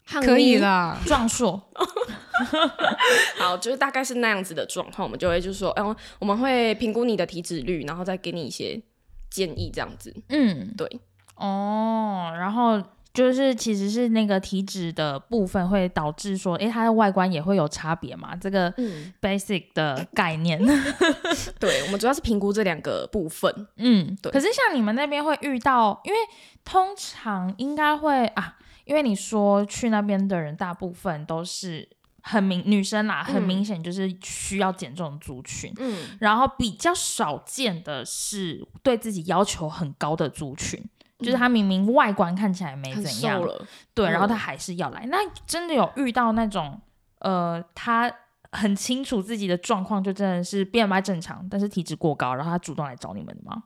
[0.06, 1.62] 汉可以妮啦，壮硕。
[3.38, 8.82] 好，就是大概是那样子的状况，我们就会就是说，嗯，我们会评估你的体脂率，然后再给你一些
[9.30, 10.14] 建议，这样子。
[10.30, 10.88] 嗯，对，
[11.36, 12.82] 哦，然后
[13.16, 18.36] 就是其实是那个体脂的部分会导致说，诶，它的外观也会有差别嘛？
[18.36, 20.62] 这个嗯，basic 的概念。
[21.58, 23.68] 对，我们主要是评估这两个部分。
[23.78, 26.20] 嗯，对可是像你们那边会遇到，因为
[26.64, 31.88] 通常应该会啊，因为你说去那边的人大部分都是
[32.22, 35.72] 很明女生啦，很嗯明显就是需要减重族群。
[35.78, 40.84] 嗯，然后比较少见的是对自己要求很高的族群，
[41.20, 43.66] 就是他明明外观看起来没怎样，了。
[43.94, 45.06] 对，然后嗯他还是要来。
[45.10, 46.80] 那真的有遇到那种
[47.20, 48.12] 呃，他
[48.52, 53.64] 很清楚自己的状况，就真的是 BMI 正常，但是体脂过高，然后他主动来找你们的吗？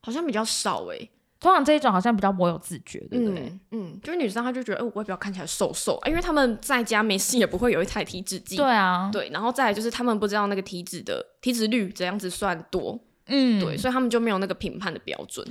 [0.00, 3.40] 好像比较少诶、通常这一种好像比较没有自觉，对不对？
[3.46, 8.56] 嗯嗯，就是女生她就觉得，哎、我外表看起来瘦瘦，啊因为他们在家没事也不会有一台体脂计。
[8.56, 15.46] 对啊，对，然后再来就是他们不知道那个体脂的体脂率怎样子算多，嗯，对，所以他们就没有那个评判的标准。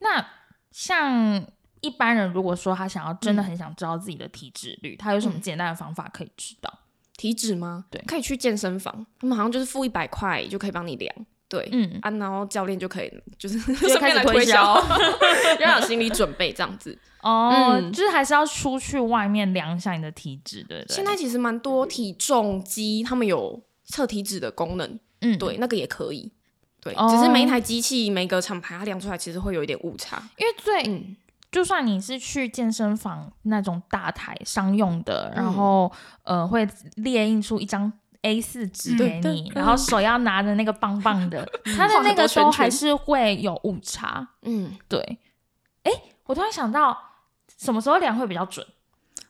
[0.00, 0.24] 那
[0.74, 1.40] 像
[1.82, 6.80] 一般人如果说他想要真的嗯很想知道自己的体脂率，他有什么嗯简单的方法可以知道？
[7.16, 7.84] 体脂吗？
[7.88, 11.14] 对可以去健身房，他们好像就是付一百块就可以帮你量。
[11.46, 16.98] 对，嗯，啊，然后教练就可以就是就顺开始推便来销，销 要有心理准备这样子。
[17.22, 20.92] 哦，嗯就是还是要出去外面量一下你的体脂，对不对？
[20.96, 26.32] 现在其实蛮多体重机，他们有测体脂的功能，嗯，对，那个也可以。
[26.84, 30.22] 对，哦只是每一台机器每个厂牌它量出来其实会有一点误差。
[30.36, 31.16] 因为最嗯，
[31.50, 35.92] 就算你是去健身房那种大台商用的，然嗯后
[36.22, 37.90] 呃会列印出一张
[38.22, 44.28] A 四纸给你，对然后手要拿着那个棒棒的， 它的那个都还是会有误差。
[44.42, 45.18] 嗯，对，
[45.84, 45.90] 哎，
[46.26, 46.96] 我突然想到，
[47.58, 48.66] 什么时候量会比较准？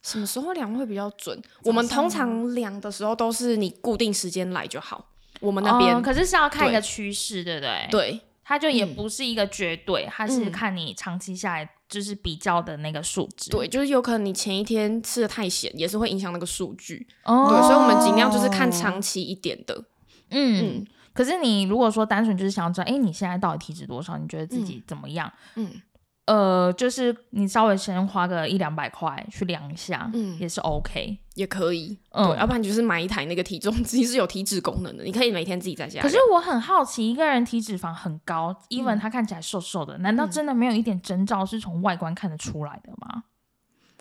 [0.02, 1.40] 什么时候量会比较准？
[1.62, 5.06] 我们通常量的时候都是你固定时间来就好。
[5.44, 13.50] 我们那边、哦可是是要看一个趋势，对不对？，对它就也嗯不是一个绝对，它是嗯看你长期下来就是比较的那个数值。
[13.50, 17.06] 对，就是有可能你前一天吃的太咸，也是会影响那个数据。
[17.24, 19.84] 哦，对，所以我们尽量就是看长期一点的。
[20.30, 24.18] 嗯嗯，可是你如果说单纯就是想要知道，哎，你现在到底体脂多少？
[24.18, 25.32] 你觉得自己怎么样？
[25.54, 25.70] 嗯
[26.26, 31.18] 呃，就是你稍微先花个一两百块去量一下，嗯，也是 OK。
[31.34, 36.00] 也可以，嗯，要不然你就是买一台那个体重机 是有体脂功能的，你可以每天自己在家。
[36.00, 43.24] 可是我很好奇，一个人体脂肪很高，even 他看起来瘦瘦的，难道嗯真的没有一点征兆是从外观看得出来的吗？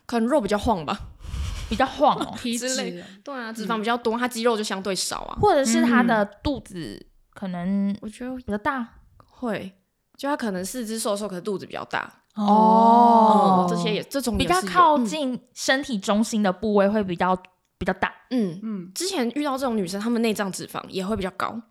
[0.06, 0.96] 可能肉比较晃吧，
[1.68, 5.36] 比较晃哦， 体脂类脂对啊，脂肪比较多，他肌肉就相对少啊。
[5.42, 9.74] 或者是他的肚子可能我觉得比较大会，
[10.18, 12.12] 就他可能四肢瘦瘦，可是肚子比较大。
[12.36, 17.36] 哦嗯，这些也这种比较靠近身体中心的部位会比较
[17.78, 18.60] 比较大嗯。
[18.64, 21.62] 嗯，之前遇到这种女生，她们内脏脂肪也会比较高，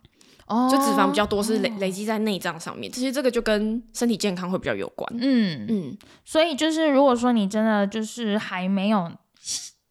[0.47, 2.93] 哦就脂肪比较多是累累积在内脏上面。
[2.93, 5.13] 其实这个就跟身体健康会比较有关。
[5.19, 9.11] 嗯嗯，所以就是如果说你真的就是还没有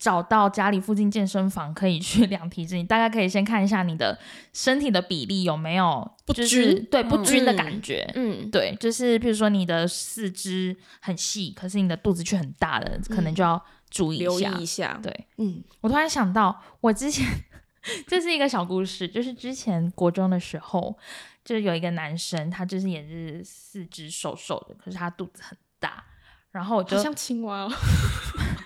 [0.02, 4.18] 找到家里附近健身房可以去量体脂，你大概可以先看一下你的
[4.52, 8.12] 身体的比例有没有不就是均对不嗯均的感觉。
[8.16, 14.58] 嗯，对，就是比如说你的四肢很细，可是你的肚子却很大的，可能就要注意一留意下。
[14.58, 15.00] 一下。
[15.04, 17.24] 对嗯我突然想到，我之前
[18.08, 20.98] 这是一个小故事，就是之前国中的时候，
[21.46, 26.04] 就是有一个男生，他就是也是四肢瘦瘦的，可是他肚子很大，
[26.52, 27.72] 然后我就像青蛙哦。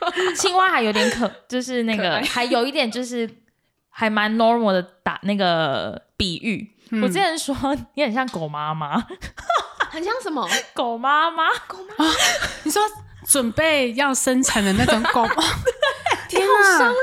[0.37, 3.27] 青蛙还有点可，就是那个还有一点就是
[3.89, 6.71] 还蛮 normal 的打那个比喻。
[6.91, 7.55] 嗯我之前说
[7.95, 8.99] 你很像狗妈妈，
[9.89, 10.47] 很像什么？
[10.75, 12.11] 狗妈妈，狗妈妈
[12.63, 12.81] 你说
[13.27, 15.43] 准备要生产的那种狗吗？
[16.29, 16.93] 天哪，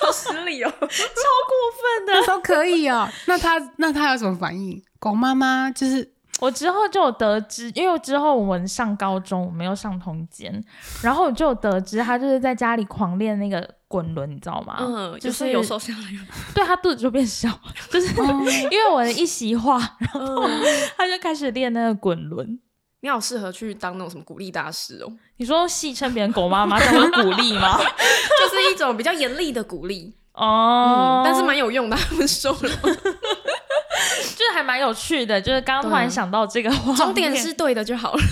[0.00, 0.70] 好失礼哦。
[0.70, 3.06] 超过分的都可以哦。
[3.26, 4.82] 那他那他有什么反应？
[4.98, 10.62] 狗妈妈就是我之后就有得知，因为之后我们上高中，我们又上同间，
[11.02, 14.76] 然后我就有得知他就是在家里狂练那个滚轮，你知道吗？
[14.80, 16.26] 嗯，就就是是有瘦下来了。
[16.54, 17.48] 对他肚子就变小，
[17.88, 18.08] 就是
[18.70, 20.62] 因为我的一席话，然后嗯，
[20.98, 22.58] 他就开始练那个滚轮。
[23.00, 27.78] 你好适合去当那种什么鼓励大师哦， 你说戏称别人狗妈妈，这样会鼓励吗？
[27.78, 31.96] 就是一种比较严厉的鼓励，哦嗯，，但是蛮有用的。
[31.96, 32.70] 他们说了，
[34.36, 36.96] 就是还蛮有趣的，就是刚刚突然想到这个画面。
[36.96, 38.22] 重点是对的就好了。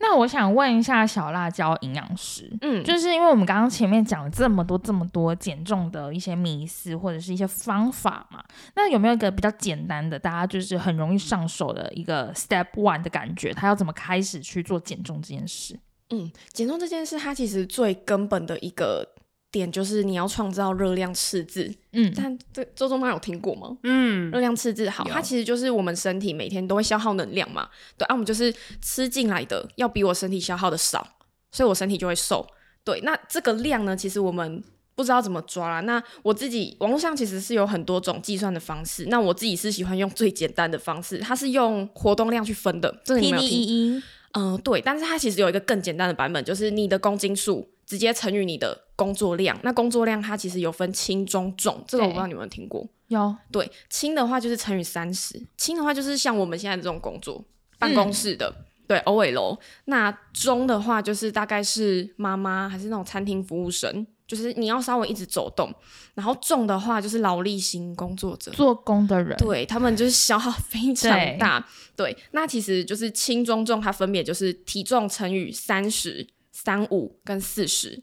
[0.00, 8.42] 那我想问一下小辣椒营养师，嗯，就是因为我们刚刚前面讲了这么多这么多减重的一些迷思或者是一些方法嘛，
[8.74, 13.52] 那有没有一个比较简单的，大家就是很容易上手的一个 step one 的感觉？
[13.52, 15.78] 他要怎么开始去做减重这件事？
[16.10, 19.06] 嗯，减重这件事，它其实最根本的一个
[19.50, 21.74] 点就是你要创造热量赤字。
[21.92, 23.76] 嗯，但这周中妈有听过吗？
[23.82, 27.68] 嗯热量赤字好，它其实就是我们身体每天都会消耗能量嘛。
[27.96, 31.06] 对啊，我们就是吃进来的要比我身体消耗的少，
[31.50, 32.46] 所以我身体就会瘦。
[32.84, 34.62] 对，那这个量呢，其实我们
[34.94, 35.80] 不知道怎么抓啦。
[35.80, 43.00] 那我自己网络上其实是有很多种计算的方式，那我自己是喜欢用最简单的方式，它是用活动量去分的。
[43.04, 43.60] 这个你 P 们 D 有听？
[43.60, 49.58] 一一嗯、对，但是它其实有一个更简单的版本，就是你的公斤数直接乘以你的工作量。
[49.62, 52.86] 那工作量它其实有分轻、中、重，这个我不知道你有没有听过。
[53.08, 57.42] 有对，轻的话就是乘以三十，轻的话就是像我们现在这种工作，
[57.78, 58.54] 办公室的，
[58.86, 59.58] 对，OL。
[59.86, 65.74] 那中的话就是大概是妈妈还是那种餐厅服务生，就是你要稍微一直走动。
[66.12, 71.66] 然后重的话就是劳力型工作者，做工的人，对他们就是消耗非常大。
[71.96, 76.26] 对，那其实就是轻中重，它分别就是体重乘以三十、
[76.64, 78.02] 三五跟四十。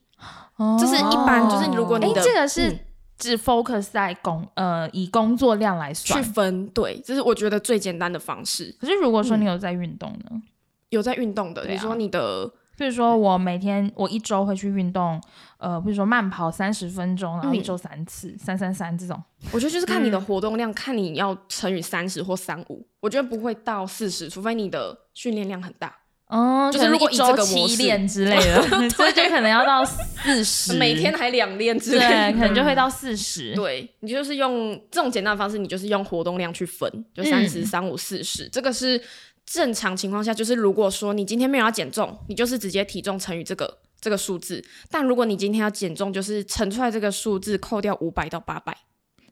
[0.55, 2.79] 哦，就是一般就是如果你哎，的这个是嗯
[3.17, 6.29] 只 focus 在工呃以工作量来算去。
[6.31, 8.73] 分，对，这是我觉得最简单的方式。
[8.79, 10.41] 可是如果说你有在运动呢？
[10.89, 15.21] 有在运动的，对啊你说你的比如说我每天我一周会去运动，
[15.57, 19.21] 呃，比如说慢跑三十分钟，然后一嗯周三次，三三三这种。
[19.51, 25.93] 我觉得就是看你的嗯活动量，看你要乘以三十或三五，我觉得不会到四十，除非你的训练量很大，
[26.27, 28.61] 嗯，可能就是如果以这一周七个模式练之类的，
[28.91, 33.53] 所以就可能要到四十， 每天还两练之类对，的，可能就会到四十。
[33.53, 38.99] 对你就是用这种简单的方式，你就是用活动量去分，就三十、嗯三五、四十，这个是
[39.45, 44.63] 正常情况下，就是如果说你今天没有要减重，你就是直接体重乘以这个这个数字。
[44.89, 48.75] 但如果你今天要减重，就是乘出来这个数字，扣掉五百到八百。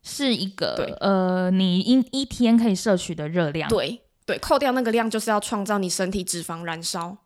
[0.06, 7.18] 是一个对呃，你一一天可以摄取的热量。，对对，扣掉那个量，就是要创造你身体脂肪燃烧，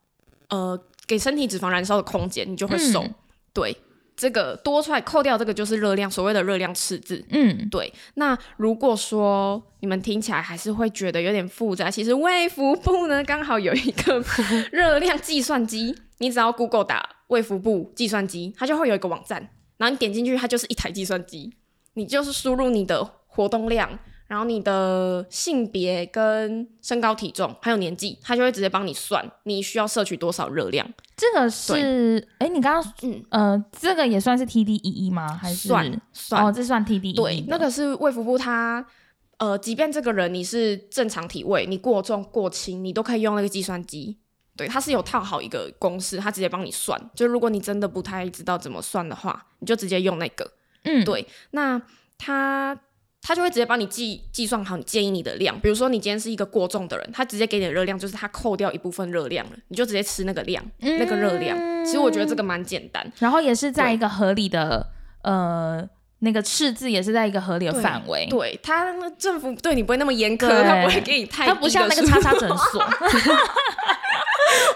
[0.49, 3.03] 呃，给身体脂肪燃烧的空间，你就会瘦。
[3.03, 3.15] 嗯
[3.53, 3.75] 对，
[4.15, 7.25] 这个多出来扣掉这个就是热量，所谓的热量赤字。
[7.29, 14.23] 嗯，对，那如果说你们听起来还是会觉得有点复杂，其实卫福部呢刚好有一个
[14.71, 21.51] 热量计算机，你只要 Google 打卫福部计算机，它就会有一个网站，然后你点进去，它就是一台计算机，
[21.95, 30.87] 你就是输入你的活动量，然后你的性别跟身高体重还有年纪，它就会直接帮你算你需要摄取多少热量。
[31.15, 35.35] 这个是，哎，你刚刚嗯，呃，这个也算是 TDEE 吗？
[35.41, 38.85] 还是算算哦，这算 TDEE 对，那的个是卫福部它。
[39.39, 44.17] 呃，即便这个人你是正常体位，你过重过轻，你都可以用那个计算机。
[44.55, 46.99] 对，它是有套好一个公式，它直接帮你算。
[47.13, 50.51] 就如果你真的不太知道怎么算的话，你就直接用那个。
[50.85, 51.79] 嗯，对，那
[52.17, 52.75] 它
[53.27, 55.59] 它就会直接帮你计计算好你建议你的量。
[55.59, 61.57] 比如说你今天是一个过重的人，他直接给你的热量就是他扣掉一部分热量了，你就直接吃那个量，那个热量。
[61.83, 63.05] 其实我觉得这个蛮简单。
[63.19, 64.87] 然后也是在一个合理的
[65.23, 65.85] 呃
[66.19, 68.25] 那个赤字，也是在一个合理的范围。
[68.29, 72.81] 对他政府对你不会那么严苛，他不会给你太他不像那个叉叉诊所，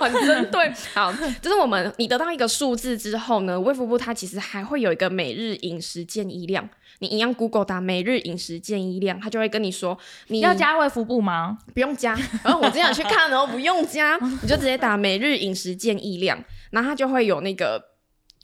[0.01, 0.69] 很针对。
[0.93, 1.09] 好，
[1.41, 6.67] 就是我们你得到一个数字之后呢，卫福部它其实还会有一个每日饮食建议量。
[7.01, 9.97] 你一样 Google 打每日饮食建议量，它就会跟你说
[10.27, 11.57] 你要加胃腹部吗？
[11.73, 12.15] 不用加。
[12.43, 17.83] 然后我之前去看然后，不用加，你就直接打每日饮食建议量，然后它就会有那个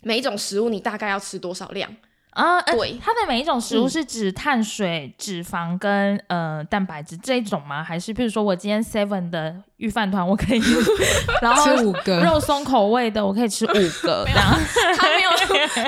[0.01, 1.89] 每一种食物你大概要吃多少量。
[2.37, 7.83] 啊，呃对它的每一种食物嗯是指碳水、脂肪跟呃蛋白质这一种吗？
[7.83, 10.61] 还是比如说我今天 Seven 的预饭团我可以，
[11.41, 13.69] 然后吃五个，肉松口味的我可以吃五
[14.03, 14.55] 个这样？
[14.97, 15.29] 它没有，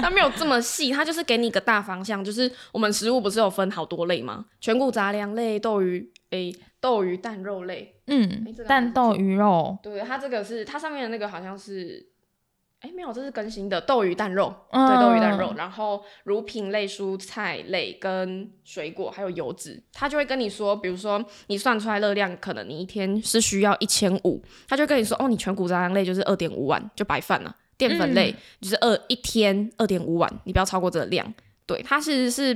[0.01, 4.45] 它没有这么细，它就是给你一个大方向，就是我们食物不是有分好多类吗？
[4.59, 7.93] 全谷杂粮类、豆鱼诶、豆鱼蛋肉类。
[8.07, 12.03] 嗯蛋豆鱼肉，对，它这个是它上面的那个好像是，
[12.81, 31.33] 哎，没有，这是更新的豆鱼蛋肉，嗯对，豆鱼蛋肉，然后乳品类、蔬菜类跟水果还有油脂，它就会跟你说，比如说你算出来热量，可能你一天是需要一千五，它就跟你说，哦，你全谷杂粮类就是二点五碗，就白饭了、淀粉类就是二一天二点五碗，你不要超过这个量。
[31.65, 32.55] 对，它其实是，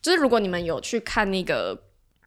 [0.00, 1.78] 就是如果你们有去看那个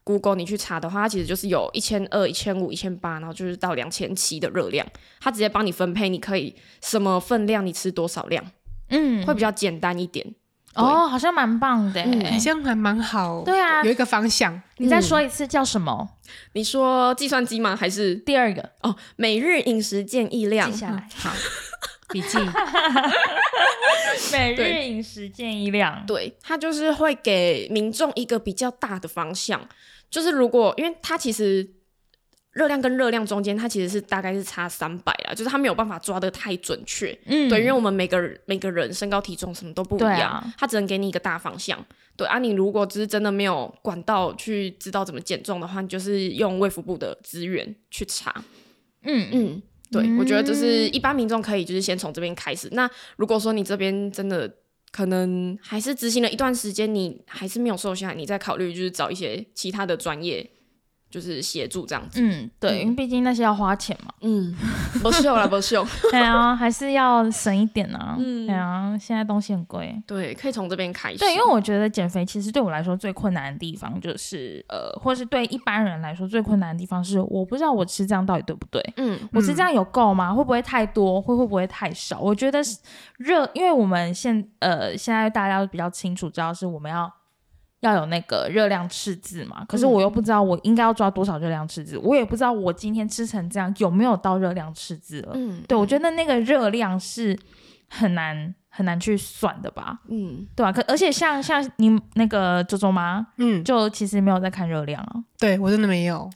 [0.08, 4.86] Google，你去查的话，它其实就是有一千二、一千五、一千八，然后就是到两千七的热量，
[5.20, 8.42] 它直接帮你分配，你可以什么分量，你吃多少量，
[8.88, 10.34] 嗯，会比较简单一点。
[10.74, 12.30] 哦，好像蛮棒的嗯欸。
[12.30, 13.42] 好像还蛮好。
[13.44, 14.62] 对啊有一个方向。
[14.78, 16.08] 你再说一次叫什么？
[16.52, 17.76] 你说计算机吗？
[17.76, 20.78] 还是第二个哦每日饮食建议量记？
[20.78, 21.32] 下来，好，
[22.08, 22.38] 笔记。
[24.32, 26.04] 每日对饮食建议量。
[26.06, 29.60] 对，它就是会给民众一个比较大的方向，
[30.10, 31.68] 就是如果因为它其实
[32.52, 37.16] 热量跟热量中间，它其实是大概是差三百啦，就是它没有办法抓的太准确。
[37.26, 41.84] 嗯，对，因为我们每个人每个人身高体重什么都不一样，它只能给你一个大方向。
[42.16, 48.34] 对啊，你如果只是真的没有管道去知道怎么减重的话，你就是用卫福部的资源去查。
[49.02, 52.68] 嗯嗯，对，我觉得就是一般民众可以就是先从这边开始。
[52.72, 54.52] 那如果说你这边真的
[54.98, 60.44] 可能还是执行了一段时间，你还是没有瘦下来，你再考虑就是找一些其他的专业
[61.10, 62.20] 就是协助这样子。
[62.22, 64.12] 嗯，对，因为毕竟那些要花钱嘛。
[64.20, 64.54] 嗯，
[65.02, 65.86] 不秀了，不秀。
[66.10, 68.16] 对啊，还是要省一点啊。
[68.18, 70.00] 嗯对啊，现在东西很贵。
[70.06, 71.18] 对，可以从这边开始。
[71.18, 78.82] 对，因为我觉得减肥其实对我来说最困难的地方就是，呃，或是对一般人来说最困难的地方是，我不知道我吃这样到底对不对。
[78.96, 80.32] 嗯我吃这样有够吗？
[80.32, 81.20] 会不会太多？
[81.20, 82.20] 会会不会太少？
[82.20, 82.78] 我觉得是
[83.18, 87.10] 热，因为我们现呃现在大家都比较清楚知道是我们要
[87.80, 95.32] 要有那个热量赤字嘛，可是我又不知道我应该要抓多少热量赤字，我也不知道我今天吃成这样有没有到热量赤字了。
[95.34, 97.38] 嗯，对，我觉得那个热量是
[97.88, 105.24] 很难很难去算的吧，嗯对吧、可而且像像你那个周周妈，嗯，就其实没有在看热量啊。
[105.38, 106.28] 对我真的没有。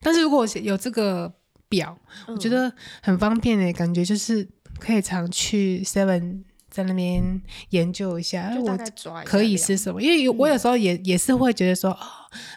[0.00, 1.30] 但是如果有这个
[1.68, 1.96] 表，
[2.26, 4.48] 我觉得很方便诶，感觉就是
[4.78, 8.78] 可以常去 Seven 在那边研究一下，我
[9.24, 10.00] 可以量吃什么？
[10.00, 11.98] 因为有我有时候也也是会觉得说，哦，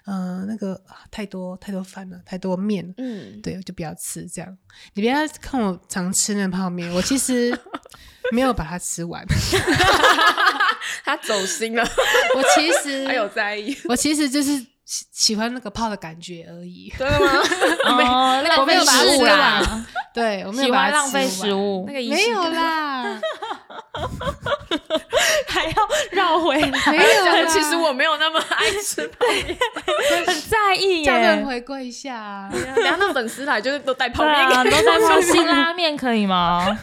[0.06, 4.58] 嗯、那个啊太多太多饭了，太多面了，嗯，对，就不要吃这样。
[4.94, 7.58] 你不要看我常吃那泡面，我其实
[8.32, 9.26] 没有把它吃完
[11.04, 11.84] 他走心了，
[12.36, 16.94] 我其实还有在意，我其实就是喜喜欢那个泡的感觉而已。
[16.98, 17.42] 真的吗？
[18.60, 23.20] 我没有把它食物吃啦，完对，我没有喜把它欢浪费食物那，个仪没有啦，
[25.48, 25.74] 还要
[26.12, 27.46] 绕回来，没有啦。
[27.48, 29.58] 其实我没有那么爱吃泡面，
[30.28, 31.46] 很在意耶叫人。
[31.46, 32.50] 回归一下啊。
[32.52, 36.78] 等下那粉丝来就是都带泡面给都带泡辛拉面可以吗？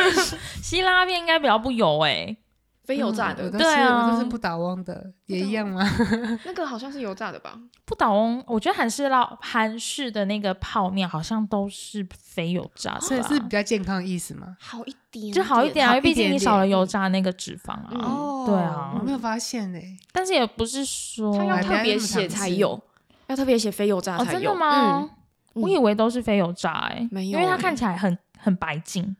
[0.62, 2.36] 辛拉面应该比较不油哎。
[2.84, 5.82] 非油炸的对啊我都是不倒翁的，也一样吗？
[6.44, 7.58] 那个好像是油炸的吧？
[7.86, 14.56] 不倒翁，我觉得韩式烙韩式的那个泡面好像都是非油炸的吧，所以是比较健康的意思吗？
[14.60, 17.88] 好一点就好一点啊，好因为毕竟你少了油炸那个脂肪啊。
[17.90, 19.96] 嗯哦，对啊我没有发现欸诶。
[20.12, 22.78] 但是也不是说它要特别写才有，
[23.28, 24.52] 要特别写非油炸哦，真才有。
[24.52, 25.00] 的吗？
[25.00, 25.10] 嗯
[25.54, 29.14] 我以为都是非油炸哎、没有欸因为它看起来很很白净。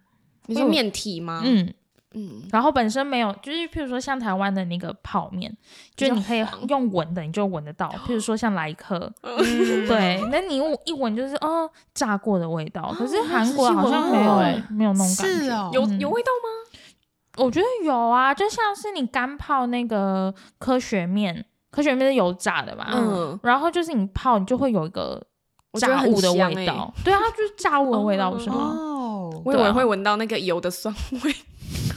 [0.46, 1.40] 你说面体吗？
[1.44, 1.72] 嗯，
[2.14, 5.54] 嗯，然后本身没有，就是譬如说像台湾的那个泡面，
[5.96, 7.88] 就你可以用闻的，你就闻得到。
[8.06, 9.36] 譬如说像莱克，嗯，
[9.86, 12.94] 对，那你一闻就是哦炸过的味道。
[12.96, 15.44] 可是韩国好像没有闻过欸没有那种感觉。
[15.44, 16.00] 是哦，有嗯。
[16.00, 17.44] 有味道吗？
[17.44, 25.20] 我觉得有啊，就像是你干泡那个科学面，科学面是油炸的嘛，嗯，然后就是你泡，你就会有一个
[25.80, 26.94] 炸物的味道。
[27.04, 28.56] 对啊，就是炸物的味道，不是吗？
[28.56, 30.94] 哦，我为会闻到那个油的酸
[31.24, 31.34] 味，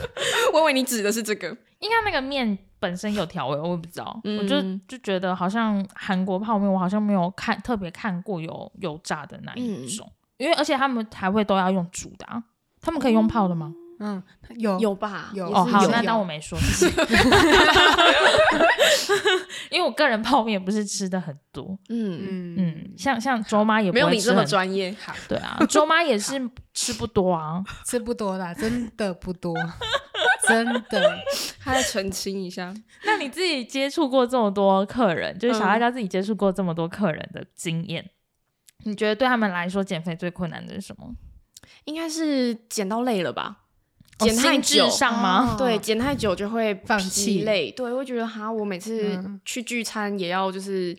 [0.53, 1.55] 我以为你指的是这个。
[1.79, 4.19] 应该那个面本身有调味，我也不知道。
[4.23, 12.43] 我就嗯就觉得好像韩国泡面，我好像没有看特别看过有油炸的那一嗯种，因为而且他们还会都要用煮的、啊，
[12.81, 13.71] 他们可以用泡的吗？
[13.75, 13.86] 嗯，
[14.57, 15.31] 有有吧？
[15.33, 16.57] 有有那当我没说。
[19.69, 24.95] 因为我个人泡面不是吃的很多，嗯，嗯嗯，像像周妈也不没有你这么专业。
[25.03, 27.61] 好，对啊，周妈也是吃不多啊。
[27.85, 29.53] 吃不多啦，真的不多，
[30.47, 31.17] 真的。
[31.59, 32.73] 他在澄清一下，
[33.05, 38.09] 那你自己接触过这么多客人，就是小嗯辣椒自己接触过这么多客人的经验，
[38.83, 41.13] 你觉得对他们来说减肥最困难的是什么？
[41.83, 43.57] 应该是减到累了吧？
[44.20, 45.53] 哦减太久，上吗？
[45.53, 45.55] 哦。
[45.57, 47.43] 对，减太久就会疲放弃。
[47.43, 47.72] 累。
[47.72, 49.39] 对，我会觉得哈，我每次嗯。
[49.45, 50.95] 去聚餐也要就是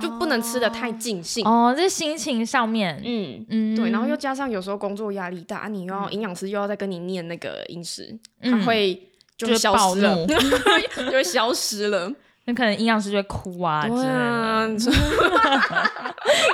[0.00, 1.46] 就不能吃的太尽兴。
[1.46, 6.12] 哦，这心情上面，嗯，嗯，对，然后又加上有时候工作压力大，啊你又要嗯。
[6.12, 8.50] 营养师又要再跟你念那个饮食，嗯。
[8.52, 9.00] 他会
[9.36, 10.26] 就消失了，
[10.96, 12.12] 就会消失了。
[12.46, 14.68] 那可能营养师就会哭啊之类对啊，的。
[14.68, 14.92] 你说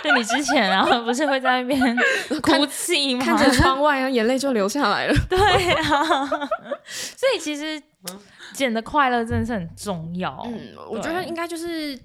[0.03, 1.97] 就 你之前啊，不是会在那边
[2.43, 3.24] 哭泣吗？
[3.24, 5.14] 看着窗外啊，眼泪就流下来了。
[5.30, 5.39] 对
[5.74, 6.26] 啊，
[6.87, 7.80] 所以其实
[8.53, 10.43] 减的快乐真的是很重要。
[10.47, 11.99] 嗯，我觉得应该就是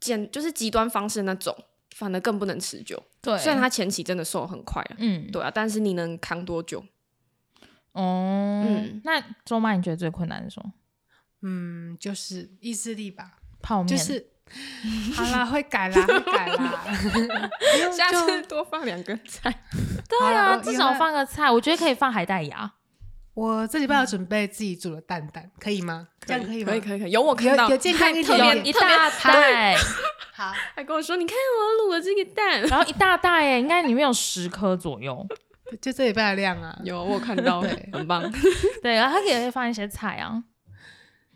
[0.00, 1.54] 减，就是极端方式那种，
[1.96, 3.00] 反而更不能持久。
[3.20, 6.82] 对，虽然他前期真的瘦很快啊，嗯，对啊，但是你能扛多久？
[7.92, 10.72] 哦，嗯那周妈你觉得最困难的是什么？
[11.42, 13.32] 嗯，就是意志力吧，
[13.62, 14.26] 泡面，就是
[15.14, 16.84] 好啦，会改啦，会改啦。
[17.92, 19.62] 下次多放两个菜。
[20.08, 22.72] 对啊，至少放个菜，我觉得可以放海带芽。
[23.34, 26.08] 我这礼拜有准备自己煮的蛋蛋，可以吗？
[26.26, 26.70] 这样可以吗？
[26.72, 29.76] 可以可以可以，有我看到，有有健康一特点别一大袋，
[30.34, 35.24] 好，还跟我说，你看我卤了这个蛋，然后一大袋耶，应该里面有十颗左右。
[35.80, 36.76] 就这礼拜的量啊。
[36.82, 38.22] 有我有看到，对很棒。
[38.82, 40.42] 对，然后它也会放一些菜啊。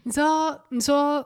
[0.05, 1.25] 你知道你说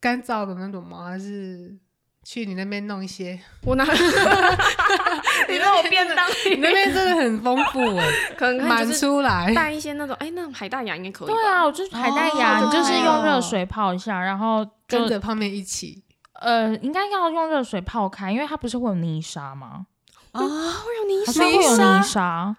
[0.00, 1.04] 干燥的那种吗？
[1.06, 1.76] 还是
[2.24, 3.38] 去你那边弄一些？
[3.64, 3.84] 我拿，
[5.48, 8.06] 你让我便当你那边真的很丰富哎，
[8.36, 9.52] 可能可以满出来。
[9.54, 11.28] 带一些那种，哎，那种海带芽应该可以。
[11.28, 16.02] 对啊，我就是海带芽，哦你就是用热水泡一下，然后跟着泡面一起
[16.34, 19.86] 呃，应该要用热水泡开，因为它不是会有泥沙吗？
[20.32, 22.56] 啊，会有泥沙会有泥沙，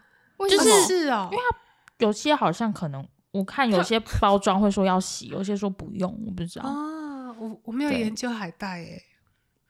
[0.49, 1.57] 就是是哦，因为它，
[1.99, 6.65] 有些好像可能我看有些包装会说要洗，有些说不用，我不知道。
[6.65, 9.01] 啊，我我没有研究海带诶，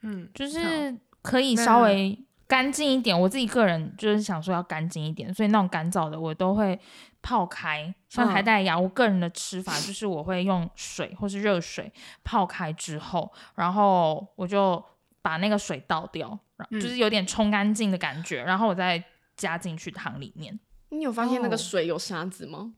[0.02, 3.18] 嗯，就是可以稍微干净一点。
[3.18, 6.78] 我自己个人就是想说要干净一点，所以那种干燥的我都会
[7.22, 7.94] 泡开。
[8.08, 11.90] 像海嗯带芽，我个人的吃法就是我会用水或是热水
[12.24, 14.84] 泡开之后，然后我就
[15.22, 16.36] 把那个水倒掉，
[16.70, 19.02] 嗯就是有点冲干净的感觉，然后我再
[19.36, 20.58] 加进去汤里面。
[20.90, 22.74] 你有发现那个哦水有沙子吗？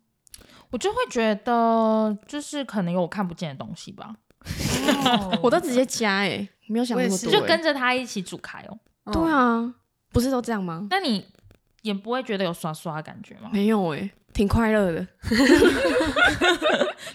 [0.75, 4.13] 我就会觉得，就是可能有我看不见的东西吧，
[5.07, 7.31] 哦 我都直接加哎，没有想那么多欸。
[7.31, 8.77] 就跟着它一起煮开哦。
[9.13, 9.73] 对啊，
[10.11, 10.89] 不是都这样吗？
[10.91, 11.25] 那你
[11.83, 13.51] 也不会觉得有刷刷的感觉吗？
[13.53, 15.07] 没有哎，挺快乐的。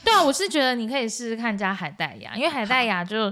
[0.05, 3.29] 对啊，我是觉得你可以试试看加海带芽，因为海带芽就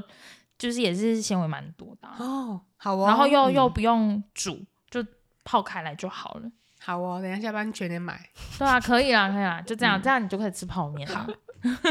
[0.57, 5.01] 就是也是纤维蛮多的啊、哦，好哦，然后又、嗯又不用煮，就
[5.45, 6.51] 泡开来就好了。
[6.87, 8.17] 好哦，等一下下班全点买，
[8.57, 11.15] 对啊，可以啦，可以啦，就这嗯样，这样你就可以吃泡面了。
[11.17, 11.23] 好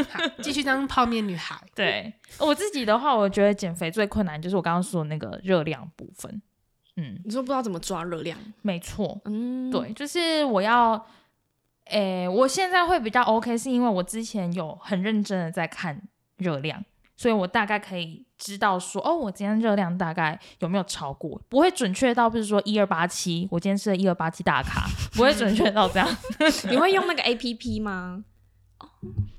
[0.09, 1.55] 好，继续当泡面女孩。
[1.75, 6.41] 对我自己的话，我觉得减肥最困难就是我刚刚说的那个热量部分。
[6.95, 8.35] 嗯，你说不知道怎么抓热量？
[8.63, 11.05] 没错，嗯，对，就是我要，
[11.91, 16.01] 诶、我现在会比较 OK，是因为我之前有很认真的在看
[16.37, 16.83] 热量，
[17.15, 26.07] 所以我大概可以知道说，哦，我今天热量大概有没有超过，不会准确到，比如说一二八七，我今天吃了一二八七大卡，不会准确到这样。
[26.69, 28.23] 你会用那个 A P P 吗？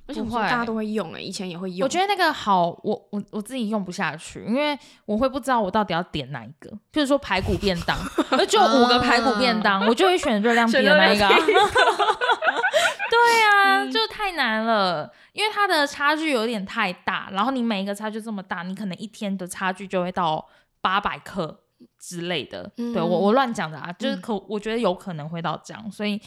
[0.07, 1.85] 而且大家都会用哎、以前也会用。
[1.85, 6.71] 我觉得那个好，我我我自己用不下去，因为我会不知道我到底要点哪一个。
[6.91, 7.99] 譬如说排骨便当，
[8.33, 11.37] 而就五个排骨便当，我就会选热量低的那一个啊。
[13.87, 20.47] 就太难了，因为它的差距有点太大，然后你每一个差距这么大，你可能一天的差距就会到
[20.81, 21.65] 八百克
[21.99, 22.71] 之类的。
[22.77, 26.21] 嗯对我我乱讲的啊，就是可我觉得有可能会到这样，所以。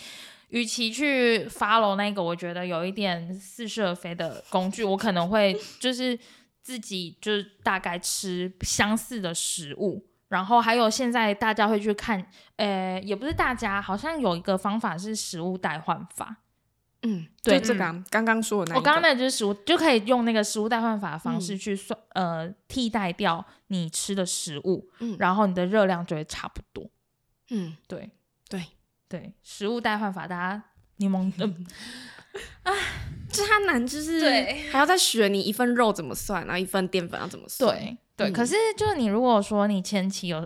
[0.52, 6.20] 与其去 follow 那个，我觉得有一点似是而非的工具，我可能会就是
[6.62, 12.28] 自己就是大概吃相似的食物，然后还有现在大家会去看，
[12.58, 16.36] 呃，也不是大家，好像有一个方法是食物代换法。
[17.04, 25.16] 嗯，对就这个啊刚刚说的那个，我刚刚那就是食物，就可以用那个食物代换法的方嗯式去算，呃，替代掉你吃的食物，嗯。
[25.20, 26.90] 然后你的热量就会差不多。
[27.50, 27.76] 嗯。
[27.88, 28.10] 对。
[28.50, 28.62] 对，
[29.08, 30.62] 对，食物代换法，大家
[30.98, 31.32] 柠檬，
[32.64, 32.74] 呃
[33.30, 34.68] 就是它难，就是对。
[34.70, 37.74] 还要再学你一份肉怎么算，然后一份淀粉要怎么算。
[37.74, 38.34] 对对，嗯。
[38.34, 40.46] 可是就是你如果说你前期有，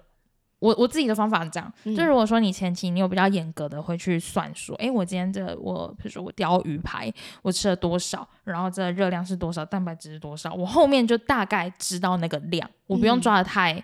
[0.59, 1.95] 我我自己的方法是这样，嗯。
[1.95, 13.21] 就如果说你前期你有比较严格的会去算说，诶，我今天这我比如说我钓鱼排我吃了多少，然后这热量是多少，蛋白质是多少，我后面就大概知道那个量，我不用嗯。
[13.21, 13.83] 抓的太、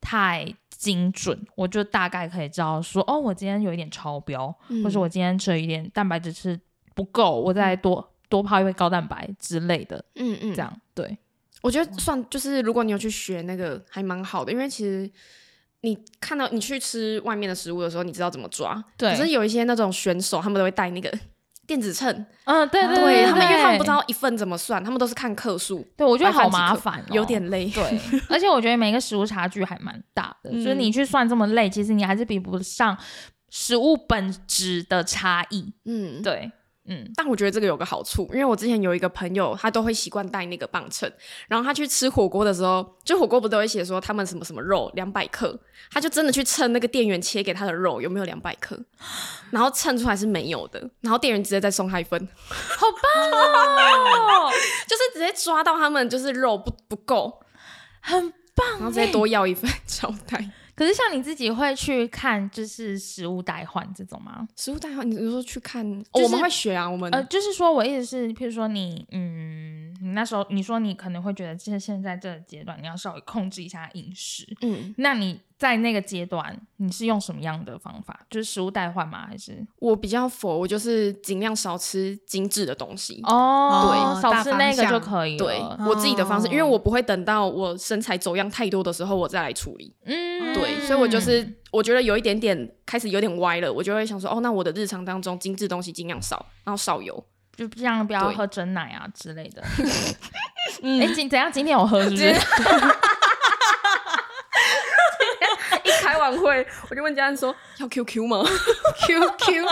[0.00, 6.58] 太精准，我就大概可以知道说，哦，我今天有一点超标，嗯或者我今天吃了一点蛋白质吃
[6.94, 8.06] 不够，我再多。
[8.30, 11.18] 多泡一杯高蛋白之类的，嗯嗯，这样对，
[11.62, 15.10] 我觉得算就是，如果你有去学那个，还蛮好的，因为其实
[15.82, 18.82] 你看到你去吃外面的食物的时候，你知道怎么抓。
[18.96, 21.10] 对可是有一些那种选手，他们都会带那个
[21.66, 27.66] 电子秤，嗯，对对对他们，因为他们不知道一份怎么算，他们都是看克数，对，我觉得好麻烦、哦，有点累。
[27.70, 28.00] 对。
[28.28, 32.98] 而且我觉得每个食物差距还蛮大的，嗯就是你去算这么累，其实你还是比不上
[33.50, 35.72] 食物本质的差异。
[35.84, 36.50] 嗯，对，
[36.86, 41.10] 嗯，但我觉得这个有个好处，因为我之前有一个朋友，他都会习惯带那个磅秤，
[41.46, 45.56] 然后他去吃火锅的时候，就火锅不都会写说他们什么什么肉两百克，
[45.92, 48.78] 他就真的去称那个店员切给他的肉有没有两百克，
[49.50, 53.30] 然后称出来是没有的，然后店员直接再送他一份，好棒
[54.46, 54.50] 哦，
[54.88, 57.40] 就是直接抓到他们就是肉不不够，
[58.00, 59.12] 很棒然后直接欸。
[59.12, 60.50] 多要一份 招待。
[60.80, 64.48] 可是像你自己会去看就是食物代换这种吗？
[64.56, 78.18] 食物代换，你比如说去看，哦就是我们会学啊，我们、呃，就是说我意思是，譬如说你，嗯，你那时候你说你可能会觉得，就是现在这个阶段你要稍微控制一下饮食，嗯，那你在那个阶段你是用什么样的方法？
[78.30, 79.26] 就是食物代换吗？
[79.28, 83.20] 还是我比较佛，我就是尽量少吃精致的东西。
[83.24, 85.76] 哦，对少吃那个就可以了。
[85.76, 89.94] 对我自己的方式，因为哦我不会等到我身材走样太多的时候，我再来处理。
[90.06, 97.22] 嗯，对，所以我就是我觉得有一点点开始有点歪了，我就会想说，哦，那我的日常当中精致东西尽量少，然后少油。
[97.54, 99.62] 就这样，不要喝真奶啊之类的。
[100.82, 101.52] 嗯哎，今怎样？
[101.52, 102.32] 今天我喝是不是？
[106.20, 108.44] 一开完会，我就问家人说要 QQ 吗？
[109.06, 109.66] QQ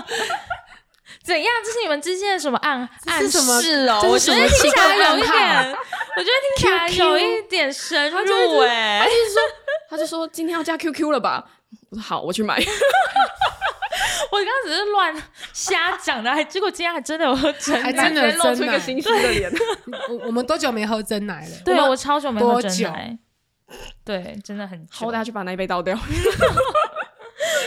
[1.23, 1.53] 怎样？
[1.63, 4.01] 这是你们之间的什么暗暗是什么示哦？
[4.05, 5.77] 我觉得听起来有一点，
[6.17, 9.07] 我觉得听起来有一点深他就一直入哎、
[9.91, 11.45] 他就说今天要加 QQ 了吧？
[11.91, 12.57] 我说好，我去买。
[14.31, 15.15] 我刚刚只是乱
[15.53, 19.51] 瞎讲的，还结果今天还真的有喝真奶，还真的有露出一个心虚的脸。
[20.09, 21.57] 我我们多久没喝真奶了？
[21.65, 23.19] 对我们我超久没喝真奶，
[24.05, 25.13] 对，真的很久好，我。
[25.13, 25.97] 等下去把那一杯倒掉。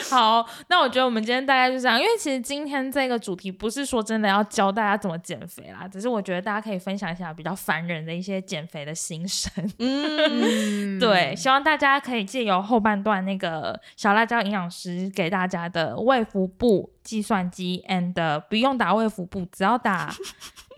[0.10, 9.52] 好，那我觉得我们今天大概就这样，因为其实今天这个主题不是说真的要教大家怎么减肥啦，只是我觉得大家可以分享一下比较烦人的一些减肥的心声。
[9.80, 20.14] 嗯， 嗯，对，希望大家可以借由后半段那个小辣椒营养师给大家的胃腹部计算机 and 不用打胃腹部，只要打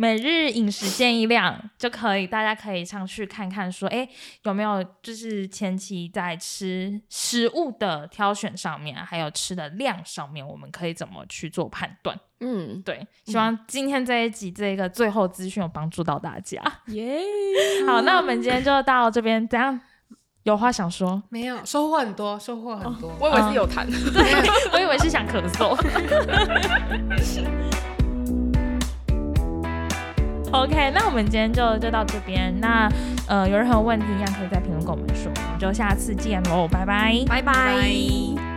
[0.04, 4.06] 每日饮食建议量就可以，大家可以上去看看说，哎，
[4.43, 12.20] 有没有就是前期在吃食物的挑选上面，还有吃的量上面，我们可以怎么去做判断？
[12.41, 16.62] 嗯，对，希望今天这一集这个最后资讯有帮助到大家。
[16.88, 17.22] 耶，
[17.88, 19.80] 好，那我们今天就到这边，怎样？
[20.43, 21.24] 有话想说？
[21.30, 23.10] 没有收获很多，收获很多。
[23.22, 23.88] 我以为是有痰。
[24.74, 25.74] 我以为是想咳嗽。
[30.54, 32.54] OK，那我们今天就就到这边。
[32.60, 32.88] 那
[33.28, 35.32] 呃，有任何问题一样可以在评论跟我们说。
[35.36, 37.16] 我们就下次见喽，拜拜。
[37.28, 38.53] 拜拜。